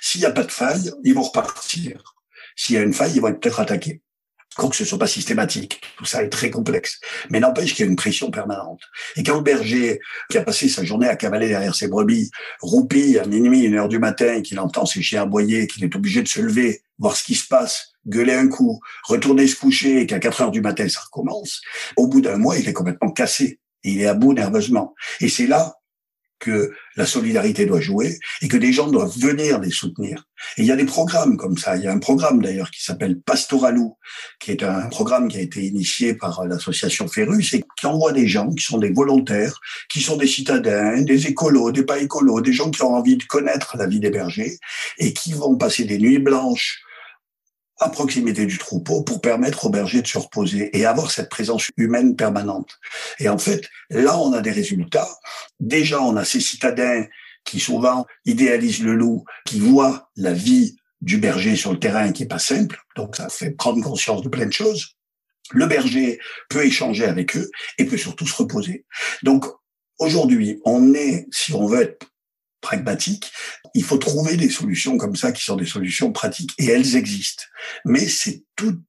[0.00, 2.14] S'il n'y a pas de faille, ils vont repartir.
[2.56, 4.02] S'il y a une faille, ils vont être peut-être attaqués
[4.68, 5.80] que ce soit pas systématique.
[5.96, 7.00] Tout ça est très complexe.
[7.30, 8.82] Mais n'empêche qu'il y a une pression permanente.
[9.16, 13.18] Et quand le berger, qui a passé sa journée à cavaler derrière ses brebis, roupille
[13.18, 16.28] à minuit, une heure du matin, qu'il entend ses chiens aboyer, qu'il est obligé de
[16.28, 20.18] se lever, voir ce qui se passe, gueuler un coup, retourner se coucher, et qu'à
[20.18, 21.60] 4 heures du matin, ça recommence,
[21.96, 23.60] au bout d'un mois, il est complètement cassé.
[23.82, 24.94] il est à bout nerveusement.
[25.20, 25.74] Et c'est là
[26.40, 30.24] que la solidarité doit jouer et que des gens doivent venir les soutenir.
[30.56, 31.76] Et il y a des programmes comme ça.
[31.76, 33.96] Il y a un programme d'ailleurs qui s'appelle Pastoralou,
[34.40, 38.26] qui est un programme qui a été initié par l'association Ferrus et qui envoie des
[38.26, 42.54] gens qui sont des volontaires, qui sont des citadins, des écolos, des pas écolos, des
[42.54, 44.58] gens qui ont envie de connaître la vie des bergers
[44.98, 46.82] et qui vont passer des nuits blanches
[47.80, 51.68] à proximité du troupeau pour permettre aux bergers de se reposer et avoir cette présence
[51.76, 52.78] humaine permanente.
[53.18, 55.08] Et en fait, là, on a des résultats.
[55.58, 57.06] Déjà, on a ces citadins
[57.44, 62.24] qui souvent idéalisent le loup, qui voient la vie du berger sur le terrain qui
[62.24, 62.78] est pas simple.
[62.96, 64.96] Donc, ça fait prendre conscience de plein de choses.
[65.52, 68.84] Le berger peut échanger avec eux et peut surtout se reposer.
[69.22, 69.46] Donc,
[69.98, 72.06] aujourd'hui, on est, si on veut être
[72.60, 73.32] pragmatique,
[73.74, 77.44] il faut trouver des solutions comme ça qui sont des solutions pratiques et elles existent.
[77.84, 78.80] Mais c'est tout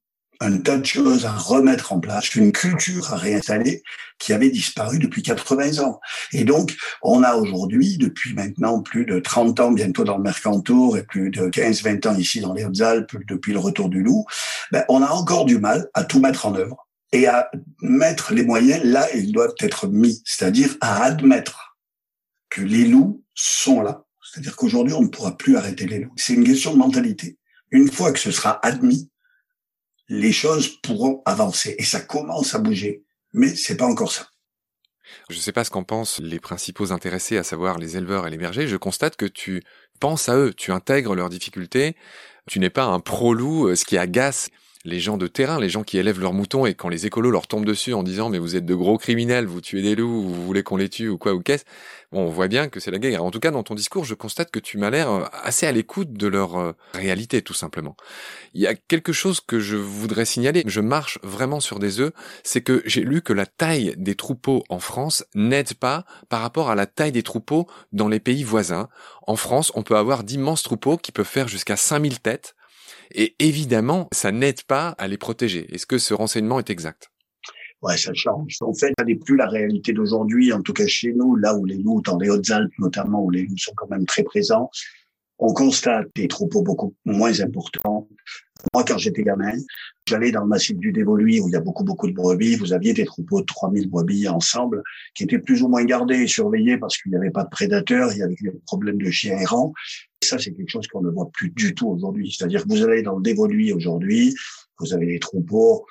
[0.42, 3.82] un tas de choses à remettre en place, une culture à réinstaller
[4.18, 6.00] qui avait disparu depuis 80 ans.
[6.32, 10.98] Et donc, on a aujourd'hui, depuis maintenant plus de 30 ans bientôt dans le Mercantour
[10.98, 14.26] et plus de 15-20 ans ici dans les Hautes-Alpes depuis le retour du loup,
[14.72, 18.44] ben, on a encore du mal à tout mettre en œuvre et à mettre les
[18.44, 21.71] moyens là où ils doivent être mis, c'est-à-dire à admettre
[22.52, 24.04] que les loups sont là.
[24.22, 26.12] C'est-à-dire qu'aujourd'hui, on ne pourra plus arrêter les loups.
[26.16, 27.38] C'est une question de mentalité.
[27.70, 29.10] Une fois que ce sera admis,
[30.08, 34.28] les choses pourront avancer et ça commence à bouger, mais c'est pas encore ça.
[35.30, 38.30] Je ne sais pas ce qu'en pensent les principaux intéressés, à savoir les éleveurs et
[38.30, 38.68] les bergers.
[38.68, 39.62] Je constate que tu
[39.98, 41.96] penses à eux, tu intègres leurs difficultés.
[42.48, 44.50] Tu n'es pas un pro-loup, euh, ce qui agace
[44.84, 47.46] les gens de terrain, les gens qui élèvent leurs moutons et quand les écolos leur
[47.46, 50.44] tombent dessus en disant mais vous êtes de gros criminels, vous tuez des loups, vous
[50.44, 51.64] voulez qu'on les tue ou quoi ou qu'est-ce,
[52.12, 53.24] on voit bien que c'est la guerre.
[53.24, 55.72] En tout cas, dans ton discours, je constate que tu m'as l'air euh, assez à
[55.72, 57.96] l'écoute de leur euh, réalité, tout simplement.
[58.54, 60.62] Il y a quelque chose que je voudrais signaler.
[60.66, 62.12] Je marche vraiment sur des œufs.
[62.44, 66.70] C'est que j'ai lu que la taille des troupeaux en France n'aide pas par rapport
[66.70, 68.88] à la taille des troupeaux dans les pays voisins.
[69.26, 72.54] En France, on peut avoir d'immenses troupeaux qui peuvent faire jusqu'à 5000 têtes
[73.14, 75.72] et évidemment, ça n'aide pas à les protéger.
[75.74, 77.11] Est-ce que ce renseignement est exact?
[77.82, 78.56] Ouais, ça change.
[78.60, 81.64] En fait, ça n'est plus la réalité d'aujourd'hui, en tout cas chez nous, là où
[81.64, 84.70] les loups, dans les Hautes-Alpes notamment, où les loups sont quand même très présents,
[85.38, 88.08] on constate des troupeaux beaucoup moins importants.
[88.72, 89.54] Moi, quand j'étais gamin,
[90.06, 92.54] j'allais dans le massif du Dévoluy où il y a beaucoup, beaucoup de brebis.
[92.54, 94.84] Vous aviez des troupeaux de 3000 brebis ensemble
[95.16, 98.12] qui étaient plus ou moins gardés et surveillés parce qu'il n'y avait pas de prédateurs,
[98.12, 99.72] il y avait des problèmes de chiens errants.
[100.22, 102.32] Ça, c'est quelque chose qu'on ne voit plus du tout aujourd'hui.
[102.32, 104.36] C'est-à-dire que vous allez dans le Dévoluy aujourd'hui,
[104.78, 105.84] vous avez des troupeaux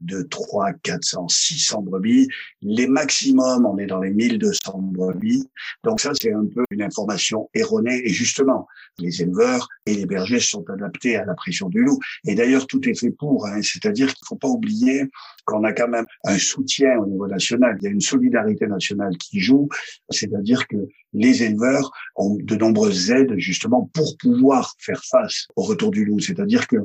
[0.00, 2.28] de 3, 400, 600 brebis.
[2.62, 5.48] Les maximums, on est dans les 1200 brebis.
[5.84, 8.00] Donc ça, c'est un peu une information erronée.
[8.04, 8.66] Et justement,
[8.98, 11.98] les éleveurs et les bergers sont adaptés à la pression du loup.
[12.26, 13.46] Et d'ailleurs, tout est fait pour.
[13.46, 13.60] Hein.
[13.62, 15.04] C'est-à-dire qu'il ne faut pas oublier
[15.44, 17.76] qu'on a quand même un soutien au niveau national.
[17.80, 19.68] Il y a une solidarité nationale qui joue.
[20.10, 20.76] C'est-à-dire que
[21.12, 26.20] les éleveurs ont de nombreuses aides justement pour pouvoir faire face au retour du loup.
[26.20, 26.76] C'est-à-dire que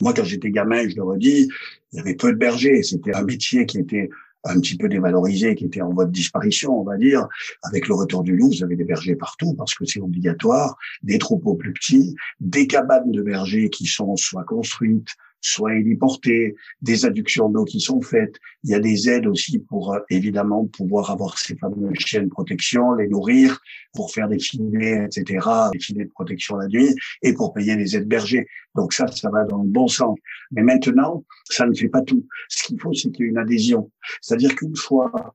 [0.00, 1.48] moi, quand j'étais gamin, je le redis,
[1.92, 2.82] il y avait peu de bergers.
[2.82, 4.10] C'était un métier qui était
[4.44, 7.28] un petit peu dévalorisé, qui était en voie de disparition, on va dire.
[7.62, 11.18] Avec le retour du loup, vous avez des bergers partout parce que c'est obligatoire, des
[11.18, 15.08] troupeaux plus petits, des cabanes de bergers qui sont soit construites,
[15.40, 18.36] soit héliportés, des adductions d'eau qui sont faites.
[18.64, 22.28] Il y a des aides aussi pour euh, évidemment pouvoir avoir ces fameux chiens de
[22.28, 23.60] protection, les nourrir,
[23.94, 27.96] pour faire des filets, etc., des filets de protection la nuit, et pour payer les
[27.96, 28.46] aides bergers.
[28.74, 30.18] Donc ça, ça va dans le bon sens.
[30.52, 32.26] Mais maintenant, ça ne fait pas tout.
[32.48, 33.90] Ce qu'il faut, c'est qu'il y ait une adhésion.
[34.20, 35.34] C'est-à-dire qu'une fois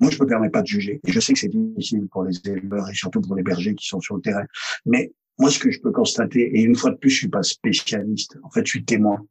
[0.00, 1.00] moi, je me permets pas de juger.
[1.06, 3.86] Et je sais que c'est difficile pour les éleveurs et surtout pour les bergers qui
[3.86, 4.44] sont sur le terrain.
[4.86, 7.42] Mais moi, ce que je peux constater, et une fois de plus, je suis pas
[7.42, 8.38] spécialiste.
[8.42, 9.24] En fait, je suis témoin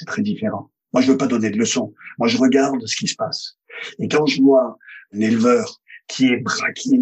[0.00, 0.70] c'est très différent.
[0.94, 1.92] Moi, je veux pas donner de leçons.
[2.18, 3.58] Moi, je regarde ce qui se passe.
[3.98, 4.78] Et quand je vois
[5.14, 6.98] un éleveur qui est braqué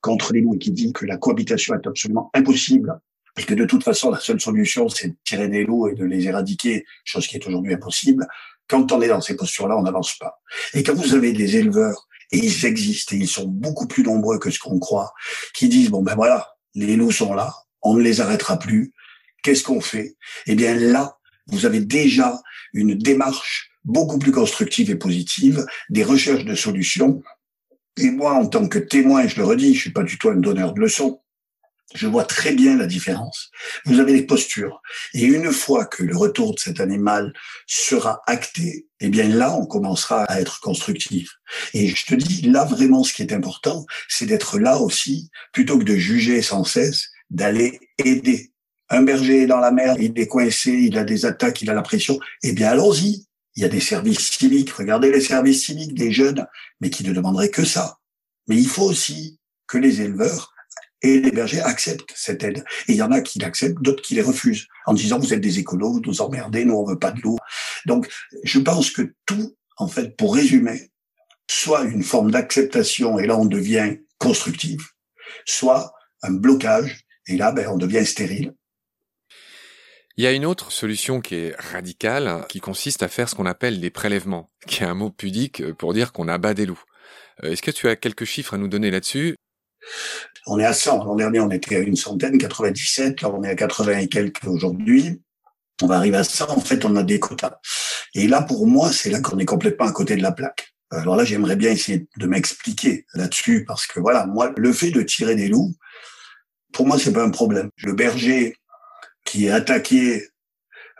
[0.00, 3.00] contre les loups et qui dit que la cohabitation est absolument impossible
[3.38, 6.04] et que de toute façon, la seule solution, c'est de tirer des loups et de
[6.04, 8.26] les éradiquer, chose qui est aujourd'hui impossible,
[8.66, 10.40] quand on est dans ces postures-là, on n'avance pas.
[10.74, 14.38] Et quand vous avez des éleveurs, et ils existent, et ils sont beaucoup plus nombreux
[14.38, 15.12] que ce qu'on croit,
[15.54, 18.92] qui disent, bon ben voilà, les loups sont là, on ne les arrêtera plus,
[19.42, 20.16] qu'est-ce qu'on fait?
[20.46, 21.16] Eh bien là,
[21.52, 22.40] vous avez déjà
[22.72, 27.22] une démarche beaucoup plus constructive et positive, des recherches de solutions.
[27.96, 30.36] Et moi, en tant que témoin, je le redis, je suis pas du tout un
[30.36, 31.20] donneur de leçons.
[31.92, 33.50] Je vois très bien la différence.
[33.84, 34.80] Vous avez des postures.
[35.12, 37.32] Et une fois que le retour de cet animal
[37.66, 41.30] sera acté, eh bien là, on commencera à être constructif.
[41.74, 45.78] Et je te dis, là, vraiment, ce qui est important, c'est d'être là aussi, plutôt
[45.78, 48.52] que de juger sans cesse, d'aller aider
[48.90, 51.74] un berger est dans la mer, il est coincé, il a des attaques, il a
[51.74, 52.18] la pression.
[52.42, 53.26] Eh bien, allons-y.
[53.56, 54.70] Il y a des services civiques.
[54.70, 56.46] Regardez les services civiques des jeunes,
[56.80, 57.98] mais qui ne demanderaient que ça.
[58.48, 60.52] Mais il faut aussi que les éleveurs
[61.02, 62.64] et les bergers acceptent cette aide.
[62.88, 65.40] Et il y en a qui l'acceptent, d'autres qui les refusent, en disant vous êtes
[65.40, 67.38] des écolos, vous nous emmerdez, nous on veut pas de l'eau.
[67.86, 68.08] Donc,
[68.44, 70.90] je pense que tout, en fait, pour résumer,
[71.48, 74.94] soit une forme d'acceptation, et là on devient constructif,
[75.46, 78.54] soit un blocage, et là ben, on devient stérile,
[80.16, 83.46] il y a une autre solution qui est radicale, qui consiste à faire ce qu'on
[83.46, 86.82] appelle des prélèvements, qui est un mot pudique pour dire qu'on abat des loups.
[87.44, 89.36] Euh, est-ce que tu as quelques chiffres à nous donner là-dessus?
[90.46, 91.04] On est à 100.
[91.04, 93.22] L'an dernier, on était à une centaine, 97.
[93.22, 95.22] Là, on est à 80 et quelques aujourd'hui.
[95.82, 96.50] On va arriver à 100.
[96.50, 97.58] En fait, on a des quotas.
[98.14, 100.74] Et là, pour moi, c'est là qu'on est complètement à côté de la plaque.
[100.90, 105.02] Alors là, j'aimerais bien essayer de m'expliquer là-dessus parce que voilà, moi, le fait de
[105.02, 105.74] tirer des loups,
[106.72, 107.70] pour moi, c'est pas un problème.
[107.82, 108.56] Le berger
[109.30, 110.26] qui est attaqué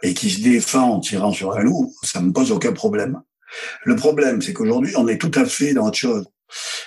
[0.04, 3.20] et qui se défend en tirant sur un loup, ça me pose aucun problème.
[3.84, 6.26] Le problème, c'est qu'aujourd'hui, on est tout à fait dans autre chose.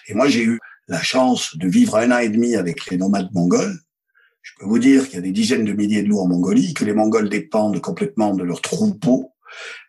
[0.08, 3.29] Et moi, j'ai eu la chance de vivre un an et demi avec les nomades
[3.34, 3.77] mongols.
[4.41, 6.73] Je peux vous dire qu'il y a des dizaines de milliers de loups en Mongolie,
[6.73, 9.34] que les Mongols dépendent complètement de leurs troupeaux,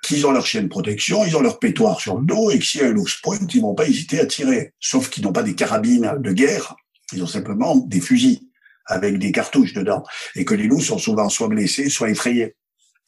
[0.02, 2.64] qu'ils ont leur chien de protection, ils ont leur pétoire sur le dos, et que
[2.64, 4.72] si un loup se pointe, ils vont pas hésiter à tirer.
[4.80, 6.74] Sauf qu'ils n'ont pas des carabines de guerre,
[7.12, 8.48] ils ont simplement des fusils
[8.86, 10.02] avec des cartouches dedans,
[10.34, 12.56] et que les loups sont souvent soit blessés, soit effrayés.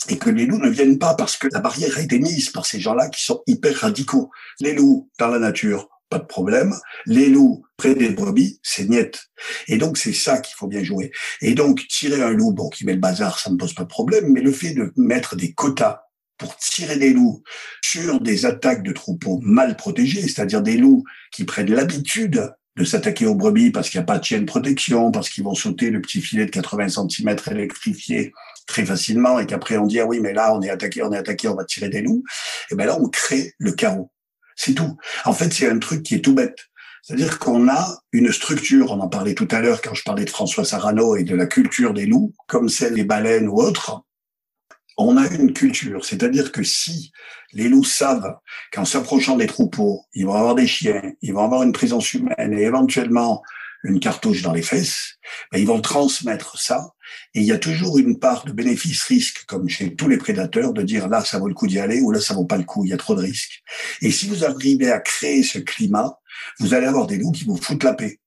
[0.09, 2.67] Et que les loups ne viennent pas parce que la barrière a été mise par
[2.67, 4.31] ces gens-là qui sont hyper radicaux.
[4.61, 6.75] Les loups dans la nature, pas de problème.
[7.07, 9.25] Les loups près des brebis, c'est niette.
[9.67, 11.11] Et donc c'est ça qu'il faut bien jouer.
[11.41, 13.89] Et donc tirer un loup, bon, qui met le bazar, ça ne pose pas de
[13.89, 16.03] problème, mais le fait de mettre des quotas
[16.39, 17.43] pour tirer des loups
[17.83, 23.27] sur des attaques de troupeaux mal protégés, c'est-à-dire des loups qui prennent l'habitude de s'attaquer
[23.27, 26.01] aux brebis parce qu'il n'y a pas de chaîne protection, parce qu'ils vont sauter le
[26.01, 28.33] petit filet de 80 cm électrifié
[28.67, 31.19] très facilement et qu'après on dit ah oui mais là on est attaqué, on est
[31.19, 32.25] attaqué, on va tirer des loups.
[32.71, 34.11] Et ben là on crée le chaos.
[34.57, 34.97] C'est tout.
[35.25, 36.59] En fait c'est un truc qui est tout bête.
[37.03, 40.31] C'est-à-dire qu'on a une structure, on en parlait tout à l'heure quand je parlais de
[40.31, 44.03] François Sarano et de la culture des loups, comme celle des baleines ou autres,
[44.97, 46.05] on a une culture.
[46.05, 47.13] C'est-à-dire que si
[47.53, 48.37] les loups savent
[48.73, 52.53] qu'en s'approchant des troupeaux, ils vont avoir des chiens, ils vont avoir une présence humaine
[52.53, 53.43] et éventuellement
[53.85, 55.19] une cartouche dans les fesses,
[55.53, 56.91] ben ils vont transmettre ça.
[57.35, 60.83] Et il y a toujours une part de bénéfice-risque, comme chez tous les prédateurs, de
[60.83, 62.85] dire là, ça vaut le coup d'y aller ou là, ça vaut pas le coup,
[62.85, 63.63] il y a trop de risques.
[64.03, 66.19] Et si vous arrivez à créer ce climat,
[66.59, 68.19] vous allez avoir des loups qui vous foutent la paix.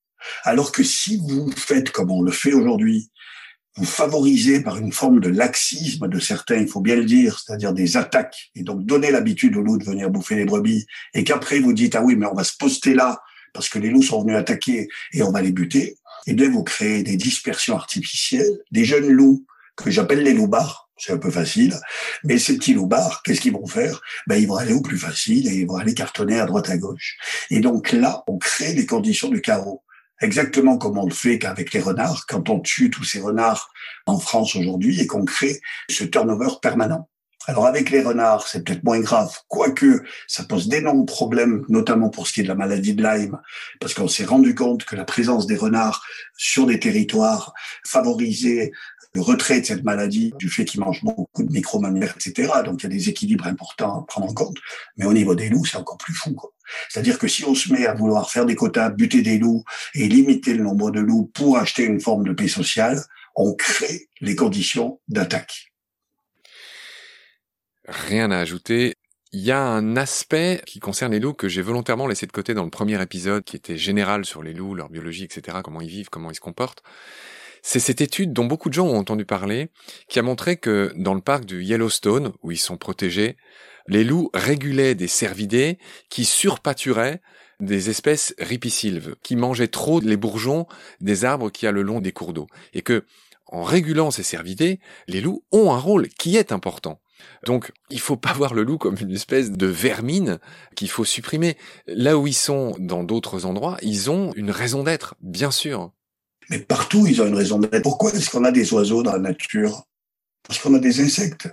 [0.43, 3.10] Alors que si vous faites comme on le fait aujourd'hui,
[3.80, 7.72] vous favorisez par une forme de laxisme de certains, il faut bien le dire, c'est-à-dire
[7.72, 11.60] des attaques, et donc donner l'habitude aux loups de venir bouffer les brebis, et qu'après
[11.60, 13.22] vous dites, ah oui, mais on va se poster là,
[13.54, 16.63] parce que les loups sont venus attaquer, et on va les buter, et bien vous
[16.63, 19.46] créez des dispersions artificielles, des jeunes loups
[19.78, 21.74] que j'appelle les loupards, c'est un peu facile,
[22.26, 24.02] mais ces petits loupards, qu'est-ce qu'ils vont faire?
[24.28, 26.78] Ben, Ils vont aller au plus facile et ils vont aller cartonner à droite à
[26.78, 27.18] gauche.
[27.50, 29.82] Et donc là, on crée les conditions du chaos
[30.21, 33.71] exactement comme on le fait qu'avec les renards, quand on tue tous ces renards
[34.05, 37.10] en France aujourd'hui et qu'on crée ce turnover permanent.
[37.47, 42.27] Alors avec les renards, c'est peut-être moins grave, quoique ça pose d'énormes problèmes, notamment pour
[42.27, 43.39] ce qui est de la maladie de Lyme,
[43.79, 46.03] parce qu'on s'est rendu compte que la présence des renards
[46.38, 47.53] sur des territoires
[47.88, 48.71] favorisait
[49.13, 52.52] le retrait de cette maladie du fait qu'ils mangent beaucoup de micro-mammifères, etc.
[52.63, 54.58] Donc il y a des équilibres importants à prendre en compte.
[54.98, 56.36] Mais au niveau des loups, c'est encore plus fou.
[56.89, 59.63] C'est-à-dire que si on se met à vouloir faire des quotas, buter des loups
[59.95, 63.02] et limiter le nombre de loups pour acheter une forme de paix sociale,
[63.36, 65.72] on crée les conditions d'attaque.
[67.88, 68.93] Rien à ajouter.
[69.32, 72.54] Il y a un aspect qui concerne les loups que j'ai volontairement laissé de côté
[72.54, 75.89] dans le premier épisode, qui était général sur les loups, leur biologie, etc., comment ils
[75.89, 76.84] vivent, comment ils se comportent.
[77.62, 79.69] C'est cette étude dont beaucoup de gens ont entendu parler,
[80.08, 83.38] qui a montré que dans le parc du Yellowstone, où ils sont protégés,
[83.88, 87.22] les loups régulaient des cervidés qui surpâturaient
[87.60, 90.65] des espèces ripisylves, qui mangeaient trop les bourgeons
[91.02, 92.48] des arbres qui a le long des cours d'eau.
[92.74, 93.06] Et que,
[93.48, 97.02] en régulant ces cervidés, les loups ont un rôle qui est important.
[97.45, 100.39] Donc, il faut pas voir le loup comme une espèce de vermine
[100.76, 101.58] qu'il faut supprimer.
[101.88, 105.91] Là où ils sont dans d'autres endroits, ils ont une raison d'être, bien sûr.
[106.50, 107.84] Mais partout, ils ont une raison d'être.
[107.84, 109.84] Pourquoi est-ce qu'on a des oiseaux dans la nature?
[110.48, 111.48] Parce qu'on a des insectes.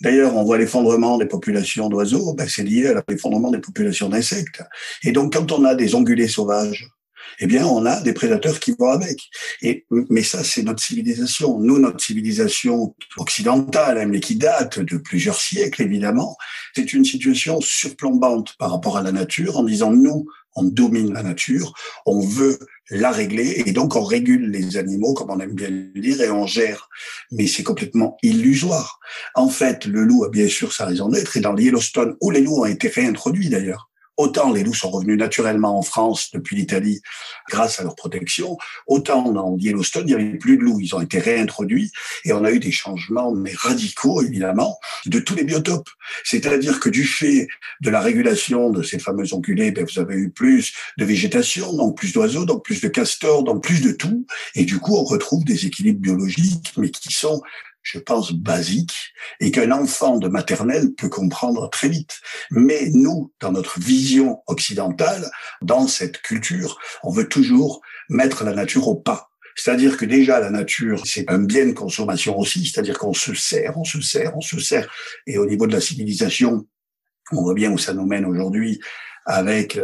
[0.00, 4.62] D'ailleurs, on voit l'effondrement des populations d'oiseaux, ben c'est lié à l'effondrement des populations d'insectes.
[5.04, 6.88] Et donc, quand on a des ongulés sauvages,
[7.40, 9.18] eh bien, on a des prédateurs qui vont avec.
[9.62, 11.58] Et, mais ça, c'est notre civilisation.
[11.58, 16.36] Nous, notre civilisation occidentale, mais qui date de plusieurs siècles, évidemment,
[16.74, 21.22] c'est une situation surplombante par rapport à la nature en disant, nous, on domine la
[21.22, 21.72] nature,
[22.06, 22.58] on veut
[22.90, 26.30] la régler et donc on régule les animaux comme on aime bien le dire et
[26.30, 26.88] on gère.
[27.32, 29.00] Mais c'est complètement illusoire.
[29.34, 32.30] En fait, le loup a bien sûr sa raison d'être et dans le Yellowstone où
[32.30, 33.90] les loups ont été réintroduits d'ailleurs.
[34.16, 37.00] Autant les loups sont revenus naturellement en France depuis l'Italie
[37.50, 40.80] grâce à leur protection, autant dans Yellowstone, il n'y avait plus de loups.
[40.80, 41.90] Ils ont été réintroduits
[42.24, 45.90] et on a eu des changements, mais radicaux évidemment, de tous les biotopes.
[46.24, 47.48] C'est-à-dire que du fait
[47.80, 51.96] de la régulation de ces fameux ongulés, ben, vous avez eu plus de végétation, donc
[51.96, 54.26] plus d'oiseaux, donc plus de castors, donc plus de tout.
[54.54, 57.42] Et du coup, on retrouve des équilibres biologiques, mais qui sont
[57.84, 58.94] je pense, basique
[59.40, 62.18] et qu'un enfant de maternelle peut comprendre très vite.
[62.50, 65.30] Mais nous, dans notre vision occidentale,
[65.62, 69.30] dans cette culture, on veut toujours mettre la nature au pas.
[69.54, 73.78] C'est-à-dire que déjà la nature, c'est un bien de consommation aussi, c'est-à-dire qu'on se sert,
[73.78, 74.90] on se sert, on se sert.
[75.26, 76.66] Et au niveau de la civilisation,
[77.32, 78.80] on voit bien où ça nous mène aujourd'hui
[79.26, 79.78] avec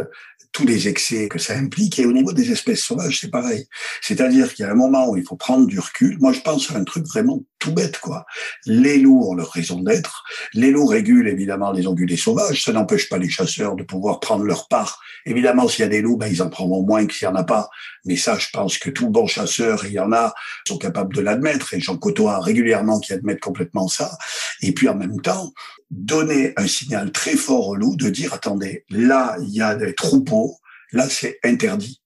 [0.51, 1.99] tous les excès que ça implique.
[1.99, 3.67] Et au niveau des espèces sauvages, c'est pareil.
[4.01, 6.17] C'est-à-dire qu'il y a un moment où il faut prendre du recul.
[6.19, 8.25] Moi, je pense à un truc vraiment tout bête, quoi.
[8.65, 10.23] Les loups ont leur raison d'être.
[10.53, 12.63] Les loups régulent évidemment les ongulés sauvages.
[12.63, 14.99] Ça n'empêche pas les chasseurs de pouvoir prendre leur part.
[15.25, 17.37] Évidemment, s'il y a des loups, ben, ils en prendront moins que s'il n'y en
[17.37, 17.69] a pas.
[18.03, 20.33] Mais ça, je pense que tout bon chasseur, il y en a,
[20.67, 21.73] sont capables de l'admettre.
[21.75, 24.17] Et j'en côtoie régulièrement qui admettent complètement ça.
[24.61, 25.53] Et puis en même temps,
[25.91, 29.93] donner un signal très fort aux loups de dire, attendez, là, il y a des
[29.93, 30.57] troupeaux,
[30.91, 32.00] là, c'est interdit.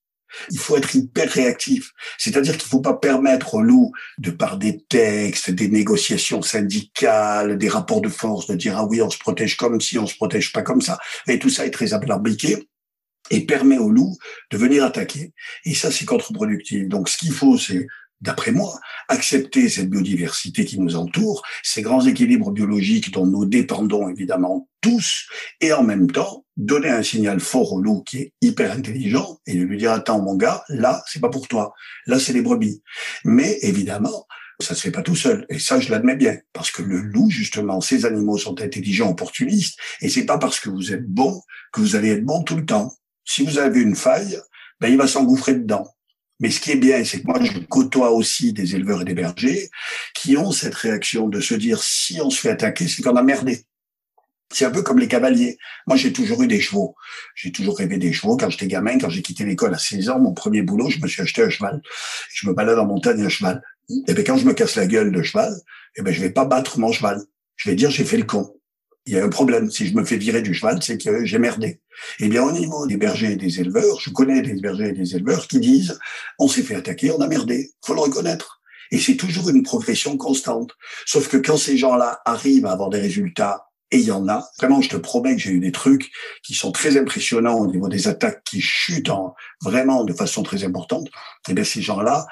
[0.49, 1.91] Il faut être hyper réactif.
[2.17, 7.57] C'est-à-dire qu'il ne faut pas permettre aux loups, de par des textes, des négociations syndicales,
[7.57, 10.15] des rapports de force, de dire, ah oui, on se protège comme si, on se
[10.15, 10.97] protège pas comme ça.
[11.27, 12.67] Et tout ça est très alambiqué
[13.31, 14.17] et permet aux loups
[14.51, 15.33] de venir attaquer.
[15.63, 16.87] Et ça, c'est contre-productif.
[16.87, 17.87] Donc, ce qu'il faut, c'est
[18.21, 24.09] d'après moi, accepter cette biodiversité qui nous entoure, ces grands équilibres biologiques dont nous dépendons
[24.09, 25.27] évidemment tous,
[25.61, 29.53] et en même temps donner un signal fort au loup qui est hyper intelligent et
[29.53, 31.73] lui dire attends mon gars, là c'est pas pour toi,
[32.05, 32.81] là c'est les brebis.
[33.25, 34.25] Mais évidemment,
[34.59, 35.45] ça se fait pas tout seul.
[35.49, 36.37] Et ça, je l'admets bien.
[36.53, 39.77] Parce que le loup, justement, ces animaux sont intelligents, opportunistes.
[40.01, 41.41] Et c'est pas parce que vous êtes bon
[41.73, 42.93] que vous allez être bon tout le temps.
[43.25, 44.39] Si vous avez une faille,
[44.79, 45.87] ben, il va s'engouffrer dedans.
[46.39, 49.13] Mais ce qui est bien, c'est que moi, je côtoie aussi des éleveurs et des
[49.13, 49.69] bergers
[50.13, 53.23] qui ont cette réaction de se dire, si on se fait attaquer, c'est qu'on a
[53.23, 53.63] merdé.
[54.53, 55.57] C'est un peu comme les cavaliers.
[55.87, 56.95] Moi, j'ai toujours eu des chevaux.
[57.35, 58.37] J'ai toujours rêvé des chevaux.
[58.37, 61.07] Quand j'étais gamin, quand j'ai quitté l'école à 16 ans, mon premier boulot, je me
[61.07, 61.81] suis acheté un cheval.
[62.33, 63.61] Je me balade en montagne à cheval.
[64.07, 65.53] Et bien, quand je me casse la gueule de cheval,
[65.95, 67.21] eh ben, je vais pas battre mon cheval.
[67.55, 68.55] Je vais dire, j'ai fait le con
[69.05, 69.69] il y a un problème.
[69.69, 71.79] Si je me fais virer du cheval, c'est que j'ai merdé.
[72.19, 75.15] Eh bien, au niveau des bergers et des éleveurs, je connais des bergers et des
[75.15, 75.99] éleveurs qui disent,
[76.39, 77.71] on s'est fait attaquer, on a merdé.
[77.85, 78.61] Faut le reconnaître.
[78.91, 80.71] Et c'est toujours une progression constante.
[81.05, 84.47] Sauf que quand ces gens-là arrivent à avoir des résultats, et il y en a,
[84.57, 86.11] vraiment, je te promets que j'ai eu des trucs
[86.43, 89.11] qui sont très impressionnants au niveau des attaques qui chutent
[89.61, 91.07] vraiment de façon très importante,
[91.47, 92.25] eh bien ces gens-là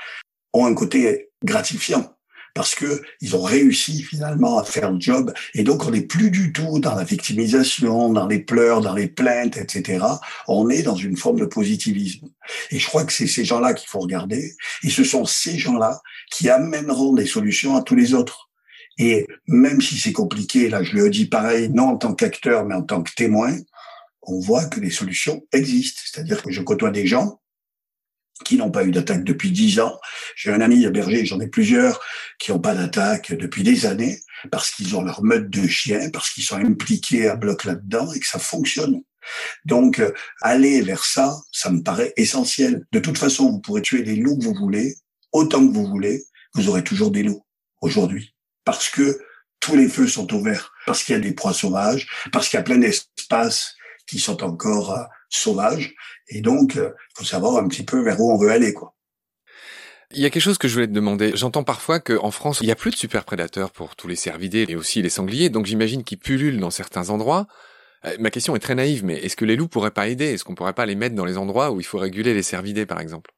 [0.53, 2.12] ont un côté gratifiant
[2.53, 5.33] parce que ils ont réussi finalement à faire le job.
[5.53, 9.07] Et donc, on n'est plus du tout dans la victimisation, dans les pleurs, dans les
[9.07, 10.05] plaintes, etc.
[10.47, 12.29] On est dans une forme de positivisme.
[12.71, 14.53] Et je crois que c'est ces gens-là qu'il faut regarder.
[14.83, 16.01] Et ce sont ces gens-là
[16.31, 18.49] qui amèneront des solutions à tous les autres.
[18.99, 22.75] Et même si c'est compliqué, là, je le dis pareil, non en tant qu'acteur, mais
[22.75, 23.55] en tant que témoin,
[24.21, 26.01] on voit que les solutions existent.
[26.05, 27.39] C'est-à-dire que je côtoie des gens
[28.45, 29.99] qui n'ont pas eu d'attaque depuis dix ans.
[30.35, 32.01] J'ai un ami berger, j'en ai plusieurs,
[32.39, 34.19] qui n'ont pas d'attaque depuis des années,
[34.51, 38.19] parce qu'ils ont leur meute de chien, parce qu'ils sont impliqués à bloc là-dedans et
[38.19, 39.01] que ça fonctionne.
[39.65, 40.11] Donc, euh,
[40.41, 42.85] aller vers ça, ça me paraît essentiel.
[42.91, 44.95] De toute façon, vous pourrez tuer les loups que vous voulez,
[45.31, 46.23] autant que vous voulez,
[46.55, 47.45] vous aurez toujours des loups
[47.81, 48.35] aujourd'hui.
[48.65, 49.19] Parce que
[49.59, 52.59] tous les feux sont ouverts, parce qu'il y a des proies sauvages, parce qu'il y
[52.59, 53.75] a plein d'espaces
[54.07, 55.93] qui sont encore euh, sauvages.
[56.27, 58.95] Et donc, il euh, faut savoir un petit peu vers où on veut aller, quoi.
[60.15, 61.31] Il y a quelque chose que je voulais te demander.
[61.35, 64.65] J'entends parfois qu'en France, il n'y a plus de super prédateurs pour tous les cervidés
[64.69, 67.47] et aussi les sangliers, donc j'imagine qu'ils pullulent dans certains endroits.
[68.05, 70.25] Euh, ma question est très naïve, mais est-ce que les loups pourraient pas aider?
[70.25, 72.85] Est-ce qu'on pourrait pas les mettre dans les endroits où il faut réguler les cervidés,
[72.85, 73.31] par exemple?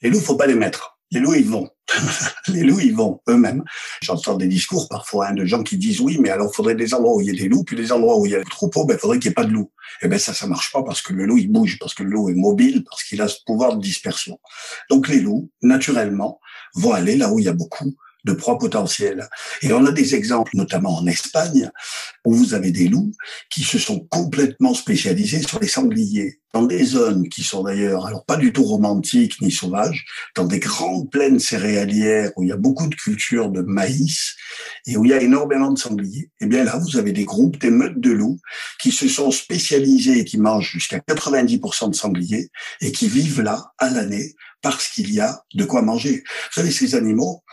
[0.00, 0.95] Les loups, faut pas les mettre.
[1.12, 1.68] Les loups, ils vont.
[2.48, 3.62] les loups, ils vont eux-mêmes.
[4.02, 6.94] J'entends des discours parfois hein, de gens qui disent oui, mais alors il faudrait des
[6.94, 8.50] endroits où il y a des loups, puis des endroits où il y a des
[8.50, 9.70] troupeaux, ben, faudrait qu'il n'y ait pas de loups.
[10.02, 12.10] Eh ben ça, ça marche pas parce que le loup, il bouge, parce que le
[12.10, 14.40] loup est mobile, parce qu'il a ce pouvoir de dispersion.
[14.90, 16.40] Donc les loups, naturellement,
[16.74, 17.94] vont aller là où il y a beaucoup
[18.26, 19.28] de proies potentielles.
[19.62, 21.70] Et on a des exemples, notamment en Espagne,
[22.24, 23.12] où vous avez des loups
[23.50, 28.24] qui se sont complètement spécialisés sur les sangliers, dans des zones qui sont d'ailleurs, alors
[28.24, 32.56] pas du tout romantiques ni sauvages, dans des grandes plaines céréalières où il y a
[32.56, 34.34] beaucoup de cultures de maïs
[34.86, 36.30] et où il y a énormément de sangliers.
[36.40, 38.40] Et eh bien là, vous avez des groupes, des meutes de loups
[38.80, 42.48] qui se sont spécialisés et qui mangent jusqu'à 90% de sangliers
[42.80, 46.24] et qui vivent là à l'année parce qu'il y a de quoi manger.
[46.26, 47.44] Vous savez, ces animaux,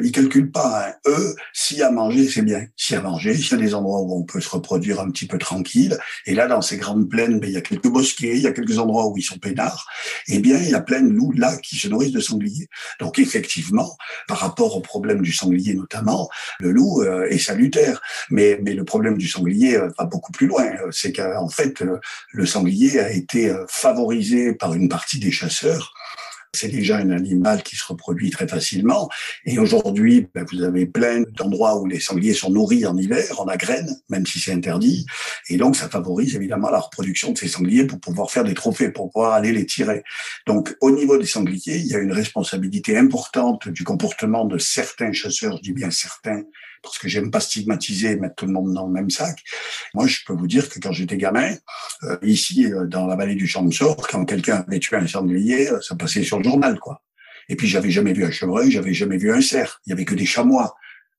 [0.00, 0.88] ils calculent pas.
[0.88, 0.92] Hein.
[1.06, 2.66] Eux, s'il y a à manger, c'est bien.
[2.76, 5.00] S'il y a à manger, s'il y a des endroits où on peut se reproduire
[5.00, 7.88] un petit peu tranquille, et là, dans ces grandes plaines, ben, il y a quelques
[7.88, 9.86] bosquets, il y a quelques endroits où ils sont peinards,
[10.28, 12.68] eh bien, il y a plein de loups là qui se nourrissent de sangliers.
[13.00, 13.96] Donc, effectivement,
[14.28, 16.28] par rapport au problème du sanglier notamment,
[16.60, 18.00] le loup euh, est salutaire.
[18.30, 20.64] Mais, mais le problème du sanglier euh, va beaucoup plus loin.
[20.90, 21.82] C'est qu'en fait,
[22.32, 25.92] le sanglier a été euh, favorisé par une partie des chasseurs
[26.54, 29.08] c'est déjà un animal qui se reproduit très facilement.
[29.46, 33.46] Et aujourd'hui, ben, vous avez plein d'endroits où les sangliers sont nourris en hiver, en
[33.56, 35.06] graines, même si c'est interdit.
[35.48, 38.90] Et donc, ça favorise évidemment la reproduction de ces sangliers pour pouvoir faire des trophées,
[38.90, 40.02] pour pouvoir aller les tirer.
[40.46, 45.12] Donc, au niveau des sangliers, il y a une responsabilité importante du comportement de certains
[45.12, 46.42] chasseurs, je dis bien certains,
[46.82, 49.38] parce que j'aime pas stigmatiser et mettre tout le monde dans le même sac.
[49.94, 51.54] Moi, je peux vous dire que quand j'étais gamin,
[52.04, 55.80] euh, ici, euh, dans la vallée du Champsaur, quand quelqu'un avait tué un sanglier, euh,
[55.80, 57.02] ça passait sur le journal, quoi.
[57.48, 59.80] Et puis, j'avais jamais vu un chevreuil, j'avais jamais vu un cerf.
[59.86, 60.74] Il y avait que des chamois.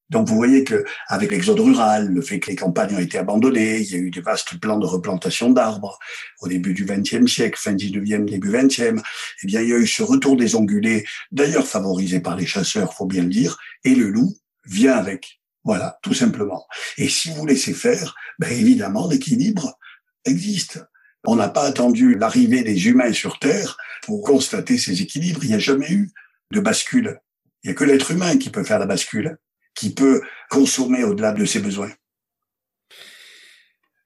[0.09, 3.80] Donc vous voyez que avec l'exode rural, le fait que les campagnes ont été abandonnées,
[3.80, 5.97] il y a eu des vastes plans de replantation d'arbres
[6.41, 9.01] au début du XXe siècle, fin 19e, début XXe.
[9.41, 12.93] Eh bien, il y a eu ce retour des ongulés, d'ailleurs favorisé par les chasseurs,
[12.93, 14.36] faut bien le dire, et le loup
[14.66, 15.41] vient avec.
[15.64, 16.68] Voilà, tout simplement.
[16.97, 19.78] Et si vous laissez faire, ben évidemment, l'équilibre
[20.26, 20.84] existe.
[21.26, 25.43] On n'a pas attendu l'arrivée des humains sur Terre pour constater ces équilibres.
[25.43, 26.11] Il n'y a jamais eu
[26.51, 27.20] de bascule.
[27.64, 29.38] Il n'y a que l'être humain qui peut faire la bascule,
[29.74, 31.91] qui peut consommer au-delà de ses besoins.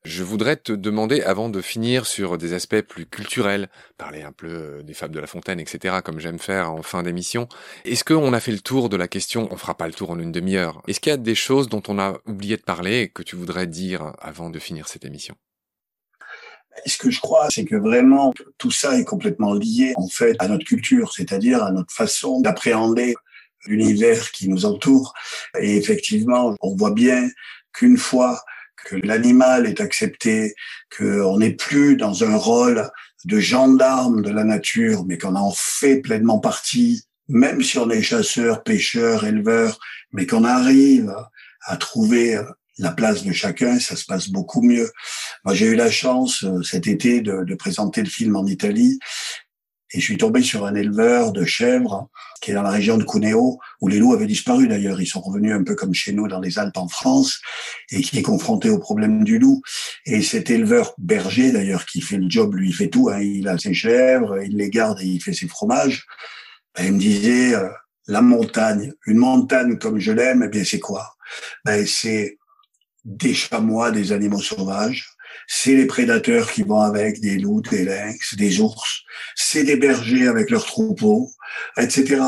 [0.08, 4.48] Je voudrais te demander, avant de finir sur des aspects plus culturels, parler un peu
[4.48, 7.50] euh, des fables de La Fontaine, etc., comme j'aime faire en fin d'émission,
[7.84, 10.18] est-ce qu'on a fait le tour de la question On fera pas le tour en
[10.18, 10.82] une demi-heure.
[10.88, 13.68] Est-ce qu'il y a des choses dont on a oublié de parler que tu voudrais
[13.68, 15.36] dire avant de finir cette émission?
[16.86, 20.48] Ce que je crois, c'est que vraiment tout ça est complètement lié en fait à
[20.48, 23.14] notre culture, c'est-à-dire à notre façon d'appréhender
[23.66, 25.14] l'univers qui nous entoure.
[25.60, 27.28] Et effectivement, on voit bien
[27.74, 28.42] qu'une fois
[28.86, 30.56] que l'animal est accepté,
[30.96, 32.90] qu'on n'est plus dans un rôle
[33.26, 38.02] de gendarme de la nature, mais qu'on en fait pleinement partie, même si on est
[38.02, 39.80] chasseur, pêcheur, éleveur,
[40.14, 41.14] mais qu'on arrive
[41.66, 42.40] à trouver
[42.78, 44.92] la place de chacun, ça se passe beaucoup mieux.
[45.44, 49.00] Moi, j'ai eu la chance euh, cet été de, de présenter le film en Italie
[49.92, 52.10] et je suis tombé sur un éleveur de chèvres
[52.42, 55.02] qui est dans la région de Cuneo, où les loups avaient disparu d'ailleurs.
[55.02, 57.40] Ils sont revenus un peu comme chez nous dans les Alpes en France,
[57.92, 59.62] et qui est confronté au problème du loup.
[60.06, 63.10] Et cet éleveur berger d'ailleurs, qui fait le job, lui, il fait tout.
[63.10, 63.22] Hein.
[63.22, 66.06] Il a ses chèvres, il les garde et il fait ses fromages.
[66.76, 67.70] Ben, il me disait, euh,
[68.08, 68.94] la montagne.
[69.06, 71.16] Une montagne comme je l'aime, eh bien c'est quoi?
[71.66, 72.38] Ben, C'est
[73.06, 75.17] des chamois, des animaux sauvages.
[75.48, 79.04] C'est les prédateurs qui vont avec, des loups, des lynx, des ours.
[79.36, 81.32] C'est des bergers avec leurs troupeaux,
[81.78, 82.22] etc.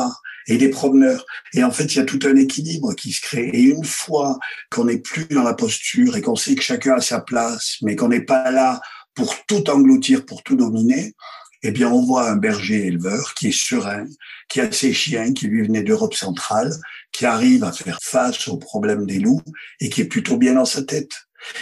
[0.46, 1.24] Et des promeneurs.
[1.52, 3.50] Et en fait, il y a tout un équilibre qui se crée.
[3.52, 4.38] Et une fois
[4.70, 7.94] qu'on n'est plus dans la posture et qu'on sait que chacun a sa place, mais
[7.94, 8.80] qu'on n'est pas là
[9.14, 11.14] pour tout engloutir, pour tout dominer,
[11.62, 14.06] eh bien, on voit un berger éleveur qui est serein,
[14.48, 16.72] qui a ses chiens qui lui venaient d'Europe centrale,
[17.12, 19.42] qui arrive à faire face aux problèmes des loups
[19.80, 21.12] et qui est plutôt bien dans sa tête.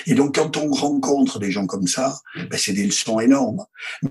[0.06, 3.64] Et donc, quand on rencontre des gens comme ça, ben, c'est des leçons énormes.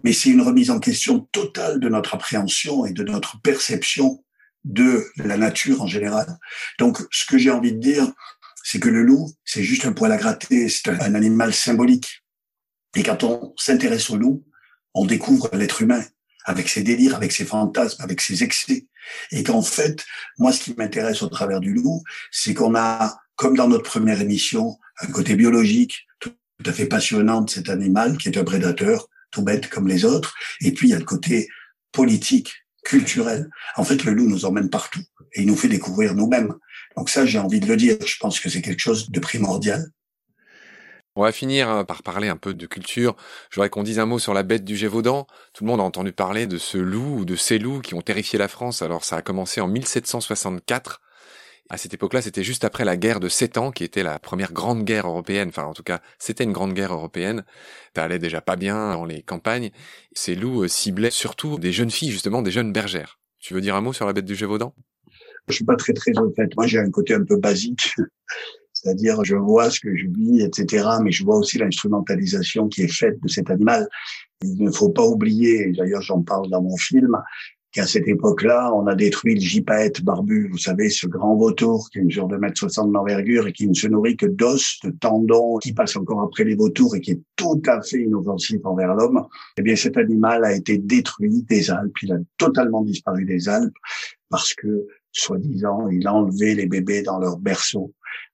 [0.04, 4.24] Mais c'est une remise en question totale de notre appréhension et de notre perception
[4.64, 6.38] de la nature en général.
[6.80, 8.12] Donc, ce que j'ai envie de dire,
[8.64, 12.24] c'est que le loup, c'est juste un poil à gratter, c'est un animal symbolique.
[12.96, 14.44] Et quand on s'intéresse au loup,
[14.94, 16.04] on découvre l'être humain
[16.44, 18.88] avec ses délires, avec ses fantasmes, avec ses excès.
[19.32, 20.06] Et qu'en fait,
[20.38, 24.22] moi, ce qui m'intéresse au travers du loup, c'est qu'on a, comme dans notre première
[24.22, 26.32] émission, un côté biologique tout
[26.66, 30.34] à fait passionnant de cet animal qui est un prédateur, tout bête comme les autres.
[30.62, 31.48] Et puis, il y a le côté
[31.92, 32.52] politique,
[32.84, 33.50] culturel.
[33.76, 35.02] En fait, le loup nous emmène partout
[35.34, 36.54] et il nous fait découvrir nous-mêmes.
[36.96, 37.98] Donc ça, j'ai envie de le dire.
[38.06, 39.86] Je pense que c'est quelque chose de primordial.
[41.16, 43.16] On va finir hein, par parler un peu de culture.
[43.50, 45.26] Je voudrais qu'on dise un mot sur la bête du Gévaudan.
[45.54, 48.02] Tout le monde a entendu parler de ce loup ou de ces loups qui ont
[48.02, 48.84] terrifié la France.
[48.84, 51.02] Alors ça a commencé en 1764.
[51.70, 54.54] À cette époque-là, c'était juste après la guerre de Sept Ans, qui était la première
[54.54, 55.50] grande guerre européenne.
[55.50, 57.44] Enfin, en tout cas, c'était une grande guerre européenne.
[57.96, 59.72] Ça allait déjà pas bien dans les campagnes.
[60.14, 63.20] Ces loups euh, ciblaient surtout des jeunes filles, justement, des jeunes bergères.
[63.40, 64.74] Tu veux dire un mot sur la bête du Gévaudan?
[65.50, 66.50] Je suis pas très très en fait.
[66.56, 67.94] Moi, j'ai un côté un peu basique.
[68.74, 72.94] C'est-à-dire, je vois ce que je vis, etc., mais je vois aussi l'instrumentalisation qui est
[72.94, 73.88] faite de cet animal.
[74.44, 77.18] Il ne faut pas oublier, d'ailleurs j'en parle dans mon film,
[77.78, 82.02] qu'à cette époque-là, on a détruit le gypaète barbu, vous savez, ce grand vautour qui
[82.02, 85.74] mesure de mètre 60 d'envergure et qui ne se nourrit que d'os, de tendons, qui
[85.74, 89.28] passe encore après les vautours et qui est tout à fait inoffensif envers l'homme.
[89.58, 91.96] Eh bien, cet animal a été détruit des Alpes.
[92.02, 93.78] Il a totalement disparu des Alpes
[94.32, 97.94] parce que, soi-disant, il a enlevé les bébés dans leur berceau.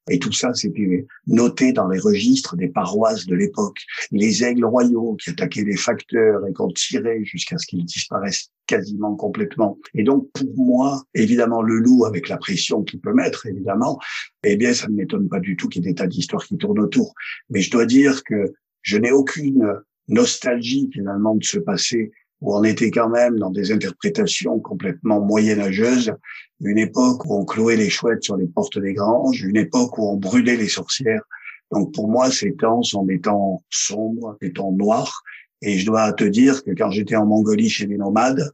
[0.09, 3.77] Et tout ça, c'était noté dans les registres des paroisses de l'époque.
[4.11, 9.15] Les aigles royaux qui attaquaient les facteurs et qu'on tirait jusqu'à ce qu'ils disparaissent quasiment
[9.15, 9.77] complètement.
[9.93, 13.99] Et donc, pour moi, évidemment, le loup, avec la pression qu'il peut mettre, évidemment,
[14.43, 16.57] eh bien, ça ne m'étonne pas du tout qu'il y ait des tas d'histoires qui
[16.57, 17.13] tournent autour.
[17.49, 19.73] Mais je dois dire que je n'ai aucune
[20.09, 22.11] nostalgie, finalement, de ce passé
[22.43, 26.13] où on était quand même dans des interprétations complètement moyenâgeuses,
[26.59, 30.09] une époque où on clouait les chouettes sur les portes des granges, une époque où
[30.09, 31.23] on brûlait les sorcières.
[31.71, 35.23] Donc pour moi, ces temps sont des temps sombres, des temps noirs.
[35.61, 38.51] Et je dois te dire que quand j'étais en Mongolie chez les nomades,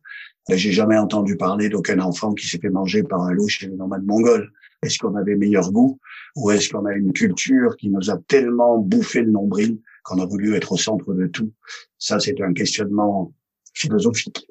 [0.48, 3.68] ben, j'ai jamais entendu parler d'aucun enfant qui s'est fait manger par un loup chez
[3.68, 4.52] les nomades mongols.
[4.84, 6.00] Est-ce qu'on avait meilleur goût
[6.36, 10.26] ou est-ce qu'on a une culture qui nous a tellement bouffé le nombril qu'on a
[10.28, 11.52] voulu être au centre de tout?
[11.98, 13.34] Ça, c'est un questionnement
[13.80, 14.48] philosophique.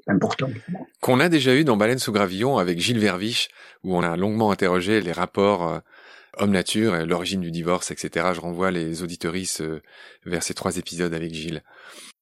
[1.00, 3.48] Qu'on a déjà eu dans Baleine sous gravillon avec Gilles Verviche,
[3.84, 5.78] où on a longuement interrogé les rapports euh,
[6.38, 8.30] homme-nature, et l'origine du divorce, etc.
[8.34, 9.82] Je renvoie les auditorices euh,
[10.24, 11.62] vers ces trois épisodes avec Gilles.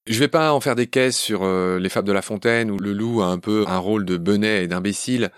[0.06, 2.78] Je vais pas en faire des caisses sur euh, les fables de La Fontaine, où
[2.78, 5.30] le loup a un peu un rôle de benet et d'imbécile.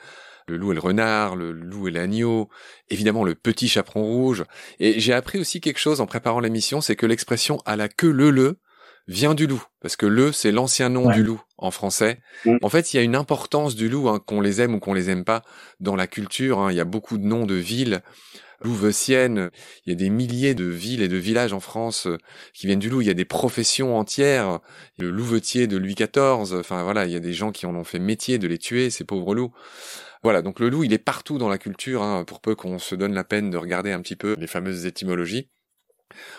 [0.47, 2.49] Le loup et le renard, le loup et l'agneau,
[2.89, 4.45] évidemment le petit chaperon rouge.
[4.81, 8.11] Et j'ai appris aussi quelque chose en préparant l'émission, c'est que l'expression à la queue
[8.11, 8.57] le le
[9.09, 12.21] vient du loup, parce que le, c'est l'ancien nom du loup en français.
[12.45, 12.59] Mm.
[12.63, 14.93] En fait, il y a une importance du loup, hein, qu'on les aime ou qu'on
[14.93, 15.43] les aime pas,
[15.81, 16.59] dans la culture.
[16.61, 16.71] Hein.
[16.71, 18.03] Il y a beaucoup de noms de villes.
[18.61, 19.51] Louveciennes,
[19.87, 22.19] il y a des milliers de villes et de villages en France euh,
[22.53, 23.01] qui viennent du loup.
[23.01, 24.59] Il y a des professions entières.
[24.99, 26.59] Le louvetier de Louis XIV.
[26.59, 28.91] Enfin voilà, il y a des gens qui en ont fait métier de les tuer,
[28.91, 29.53] ces pauvres loups.
[30.25, 32.97] Voilà, donc le loup, il est partout dans la culture, hein, pour peu qu'on se
[32.97, 35.49] donne la peine de regarder un petit peu les fameuses étymologies.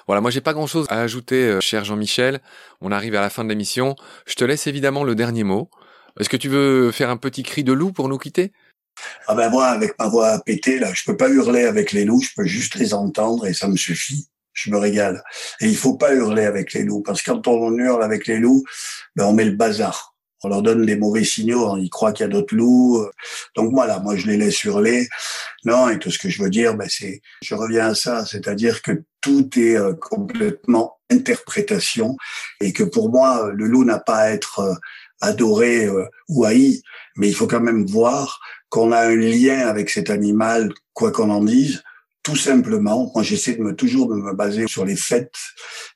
[0.07, 2.41] Voilà, moi j'ai pas grand-chose à ajouter, euh, cher Jean-Michel.
[2.82, 3.95] On arrive à la fin de l'émission.
[4.25, 5.69] Je te laisse évidemment le dernier mot.
[6.19, 8.51] Est-ce que tu veux faire un petit cri de loup pour nous quitter?
[9.27, 12.21] Ah ben moi, avec ma voix pétée, là, je peux pas hurler avec les loups,
[12.21, 14.27] je peux juste les entendre et ça me suffit.
[14.53, 15.23] Je me régale.
[15.61, 18.38] Et il faut pas hurler avec les loups, parce que quand on hurle avec les
[18.38, 18.63] loups,
[19.15, 20.09] ben on met le bazar
[20.44, 23.06] on leur donne des mauvais signaux, ils croient qu'il y a d'autres loups.
[23.56, 25.08] Donc voilà, moi je les laisse hurler.
[25.66, 28.82] Non, et tout ce que je veux dire, ben c'est, je reviens à ça, c'est-à-dire
[28.82, 32.16] que tout est euh, complètement interprétation
[32.62, 34.74] et que pour moi, le loup n'a pas à être euh,
[35.22, 36.82] adoré euh, ou haï,
[37.18, 41.30] mais il faut quand même voir qu'on a un lien avec cet animal, quoi qu'on
[41.30, 41.84] en dise,
[42.24, 43.12] tout simplement.
[43.14, 45.40] Moi, j'essaie de me toujours de me baser sur les fêtes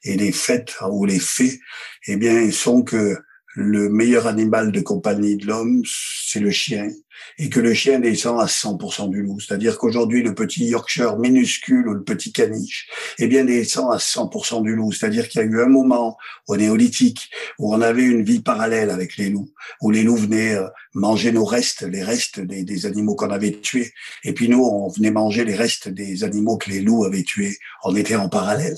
[0.04, 1.60] et les fêtes ou les faits.
[2.08, 3.18] Eh bien, ils sont que
[3.56, 6.90] le meilleur animal de compagnie de l'homme, c'est le chien,
[7.38, 9.40] et que le chien descend à 100% du loup.
[9.40, 12.90] C'est-à-dire qu'aujourd'hui, le petit Yorkshire minuscule ou le petit caniche,
[13.20, 14.92] eh bien, descend à 100% du loup.
[14.92, 17.30] C'est-à-dire qu'il y a eu un moment au néolithique
[17.60, 19.52] où on avait une vie parallèle avec les loups,
[19.82, 23.52] où les loups venaient euh, manger nos restes, les restes des, des animaux qu'on avait
[23.52, 23.94] tués,
[24.24, 27.58] et puis nous, on venait manger les restes des animaux que les loups avaient tués.
[27.84, 28.78] On était en parallèle.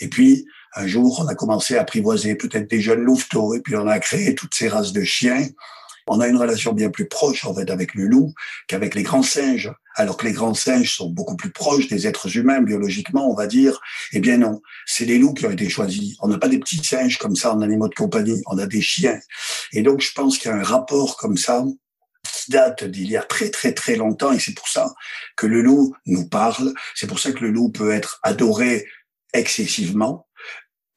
[0.00, 3.76] Et puis, un jour, on a commencé à apprivoiser peut-être des jeunes louveteaux, et puis
[3.76, 5.46] on a créé toutes ces races de chiens.
[6.08, 8.32] On a une relation bien plus proche, en fait, avec le loup
[8.68, 9.72] qu'avec les grands singes.
[9.96, 13.46] Alors que les grands singes sont beaucoup plus proches des êtres humains, biologiquement, on va
[13.46, 13.80] dire.
[14.12, 16.16] Eh bien non, c'est les loups qui ont été choisis.
[16.20, 18.82] On n'a pas des petits singes comme ça en animaux de compagnie, on a des
[18.82, 19.18] chiens.
[19.72, 21.64] Et donc, je pense qu'il y a un rapport comme ça
[22.32, 24.92] qui date d'il y a très très très longtemps et c'est pour ça
[25.36, 28.86] que le loup nous parle, c'est pour ça que le loup peut être adoré
[29.32, 30.25] excessivement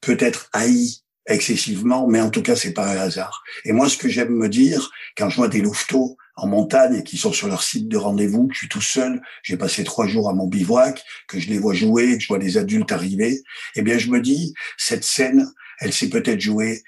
[0.00, 0.96] peut être haï
[1.26, 3.42] excessivement, mais en tout cas, c'est pas un hasard.
[3.64, 7.18] Et moi, ce que j'aime me dire, quand je vois des louveteaux en montagne qui
[7.18, 10.28] sont sur leur site de rendez-vous, que je suis tout seul, j'ai passé trois jours
[10.28, 13.42] à mon bivouac, que je les vois jouer, que je vois des adultes arriver,
[13.76, 16.82] eh bien, je me dis, cette scène, elle s'est peut-être jouée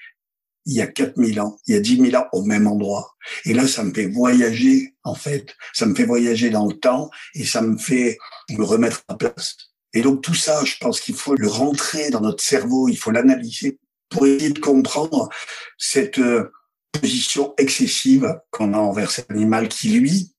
[0.65, 3.15] il y a 4000 ans, il y a 10 000 ans au même endroit.
[3.45, 5.55] Et là, ça me fait voyager, en fait.
[5.73, 8.17] Ça me fait voyager dans le temps et ça me fait
[8.49, 9.57] me remettre en place.
[9.93, 13.11] Et donc tout ça, je pense qu'il faut le rentrer dans notre cerveau, il faut
[13.11, 13.79] l'analyser
[14.09, 15.29] pour essayer de comprendre
[15.77, 16.51] cette euh,
[16.91, 20.33] position excessive qu'on a envers cet animal qui, lui,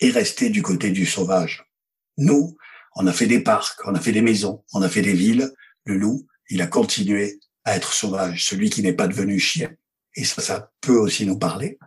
[0.00, 1.64] est resté du côté du sauvage.
[2.16, 2.56] Nous,
[2.96, 5.50] on a fait des parcs, on a fait des maisons, on a fait des villes.
[5.84, 9.70] Le loup, il a continué à être sauvage, celui qui n'est pas devenu chien.
[10.14, 11.78] Et ça, ça peut aussi nous parler.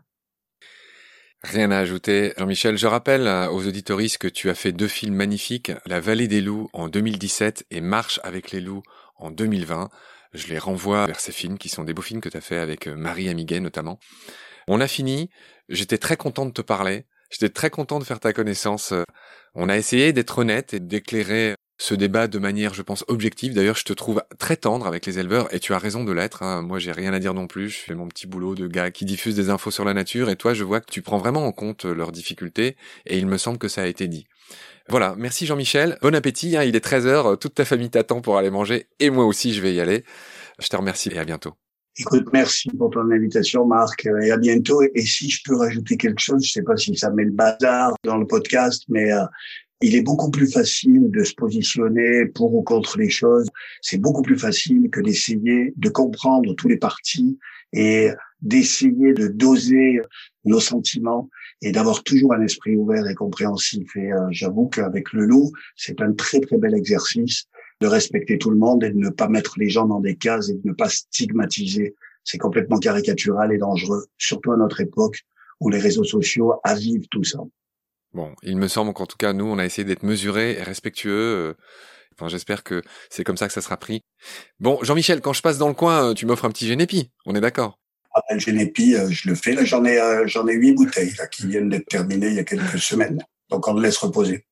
[1.43, 2.33] Rien à ajouter.
[2.37, 6.27] Jean-Michel, je rappelle euh, aux auditoristes que tu as fait deux films magnifiques, La vallée
[6.27, 8.81] des loups en 2017 et Marche avec les loups
[9.17, 9.89] en 2020.
[10.33, 12.57] Je les renvoie vers ces films qui sont des beaux films que tu as fait
[12.57, 13.99] avec euh, Marie Amiguet notamment.
[14.67, 15.29] On a fini.
[15.69, 17.05] J'étais très content de te parler.
[17.29, 18.93] J'étais très content de faire ta connaissance.
[19.53, 23.53] On a essayé d'être honnête et d'éclairer ce débat de manière, je pense, objective.
[23.53, 26.41] D'ailleurs, je te trouve très tendre avec les éleveurs et tu as raison de l'être.
[26.41, 26.61] Hein.
[26.61, 27.69] Moi, j'ai rien à dire non plus.
[27.69, 30.35] Je fais mon petit boulot de gars qui diffuse des infos sur la nature et
[30.35, 32.75] toi, je vois que tu prends vraiment en compte leurs difficultés
[33.05, 34.25] et il me semble que ça a été dit.
[34.89, 35.97] Voilà, merci Jean-Michel.
[36.01, 36.63] Bon appétit, hein.
[36.63, 39.73] il est 13h, toute ta famille t'attend pour aller manger et moi aussi, je vais
[39.73, 40.03] y aller.
[40.59, 41.53] Je te remercie et à bientôt.
[41.99, 44.83] Écoute, merci pour ton invitation, Marc, et à bientôt.
[44.93, 47.93] Et si je peux rajouter quelque chose, je sais pas si ça met le bazar
[48.03, 49.23] dans le podcast, mais euh,
[49.81, 53.47] il est beaucoup plus facile de se positionner pour ou contre les choses.
[53.81, 57.37] C'est beaucoup plus facile que d'essayer de comprendre tous les partis
[57.73, 58.09] et
[58.41, 60.01] d'essayer de doser
[60.45, 61.29] nos sentiments
[61.61, 63.95] et d'avoir toujours un esprit ouvert et compréhensif.
[63.95, 67.45] Et euh, j'avoue qu'avec le loup, c'est un très très bel exercice
[67.81, 70.49] de respecter tout le monde et de ne pas mettre les gens dans des cases
[70.49, 71.95] et de ne pas stigmatiser.
[72.23, 75.21] C'est complètement caricatural et dangereux, surtout à notre époque
[75.59, 77.39] où les réseaux sociaux avivent tout ça.
[78.13, 81.11] Bon, il me semble qu'en tout cas, nous, on a essayé d'être mesurés et respectueux.
[81.11, 81.53] Euh,
[82.15, 84.01] enfin, j'espère que c'est comme ça que ça sera pris.
[84.59, 87.11] Bon, Jean-Michel, quand je passe dans le coin, euh, tu m'offres un petit génépi.
[87.25, 87.79] On est d'accord?
[88.13, 89.53] Ah ben, le génépi, euh, je le fais.
[89.53, 92.43] Là, j'en ai, j'en ai huit bouteilles là, qui viennent d'être terminées il y a
[92.43, 93.23] quelques semaines.
[93.49, 94.45] Donc, on le laisse reposer.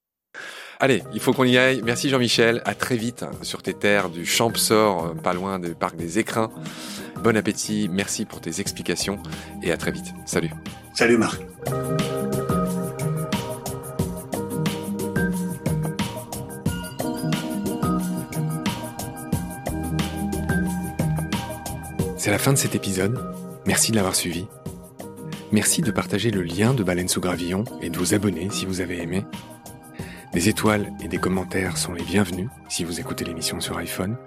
[0.80, 1.82] Allez, il faut qu'on y aille.
[1.84, 2.62] Merci Jean-Michel.
[2.66, 6.52] À très vite hein, sur tes terres du Champsor, pas loin du parc des Écrins.
[7.24, 7.90] Bon appétit.
[7.90, 9.18] Merci pour tes explications
[9.64, 10.14] et à très vite.
[10.26, 10.52] Salut.
[10.94, 11.42] Salut Marc.
[22.26, 23.24] C'est la fin de cet épisode.
[23.68, 24.48] Merci de l'avoir suivi.
[25.52, 28.82] Merci de partager le lien de Baleine sous Gravillon et de vous abonner si vous
[28.82, 29.24] avez aimé.
[30.34, 34.18] Des étoiles et des commentaires sont les bienvenus si vous écoutez l'émission sur iPhone.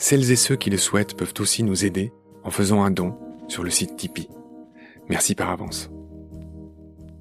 [0.00, 2.12] Celles et ceux qui le souhaitent peuvent aussi nous aider
[2.42, 3.16] en faisant un don
[3.46, 4.28] sur le site Tipeee.
[5.08, 5.92] Merci par avance.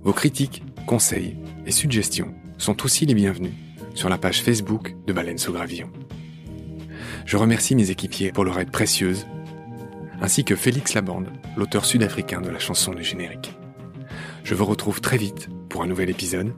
[0.01, 3.53] Vos critiques, conseils et suggestions sont aussi les bienvenus
[3.93, 5.91] sur la page Facebook de Baleine sous Gravillon.
[7.25, 9.27] Je remercie mes équipiers pour leur aide précieuse
[10.21, 13.53] ainsi que Félix Labande, l'auteur sud-africain de la chanson du générique.
[14.43, 16.53] Je vous retrouve très vite pour un nouvel épisode.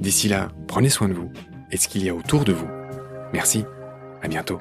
[0.00, 1.30] D'ici là, prenez soin de vous
[1.70, 2.68] et ce qu'il y a autour de vous.
[3.32, 3.64] Merci,
[4.22, 4.60] à bientôt.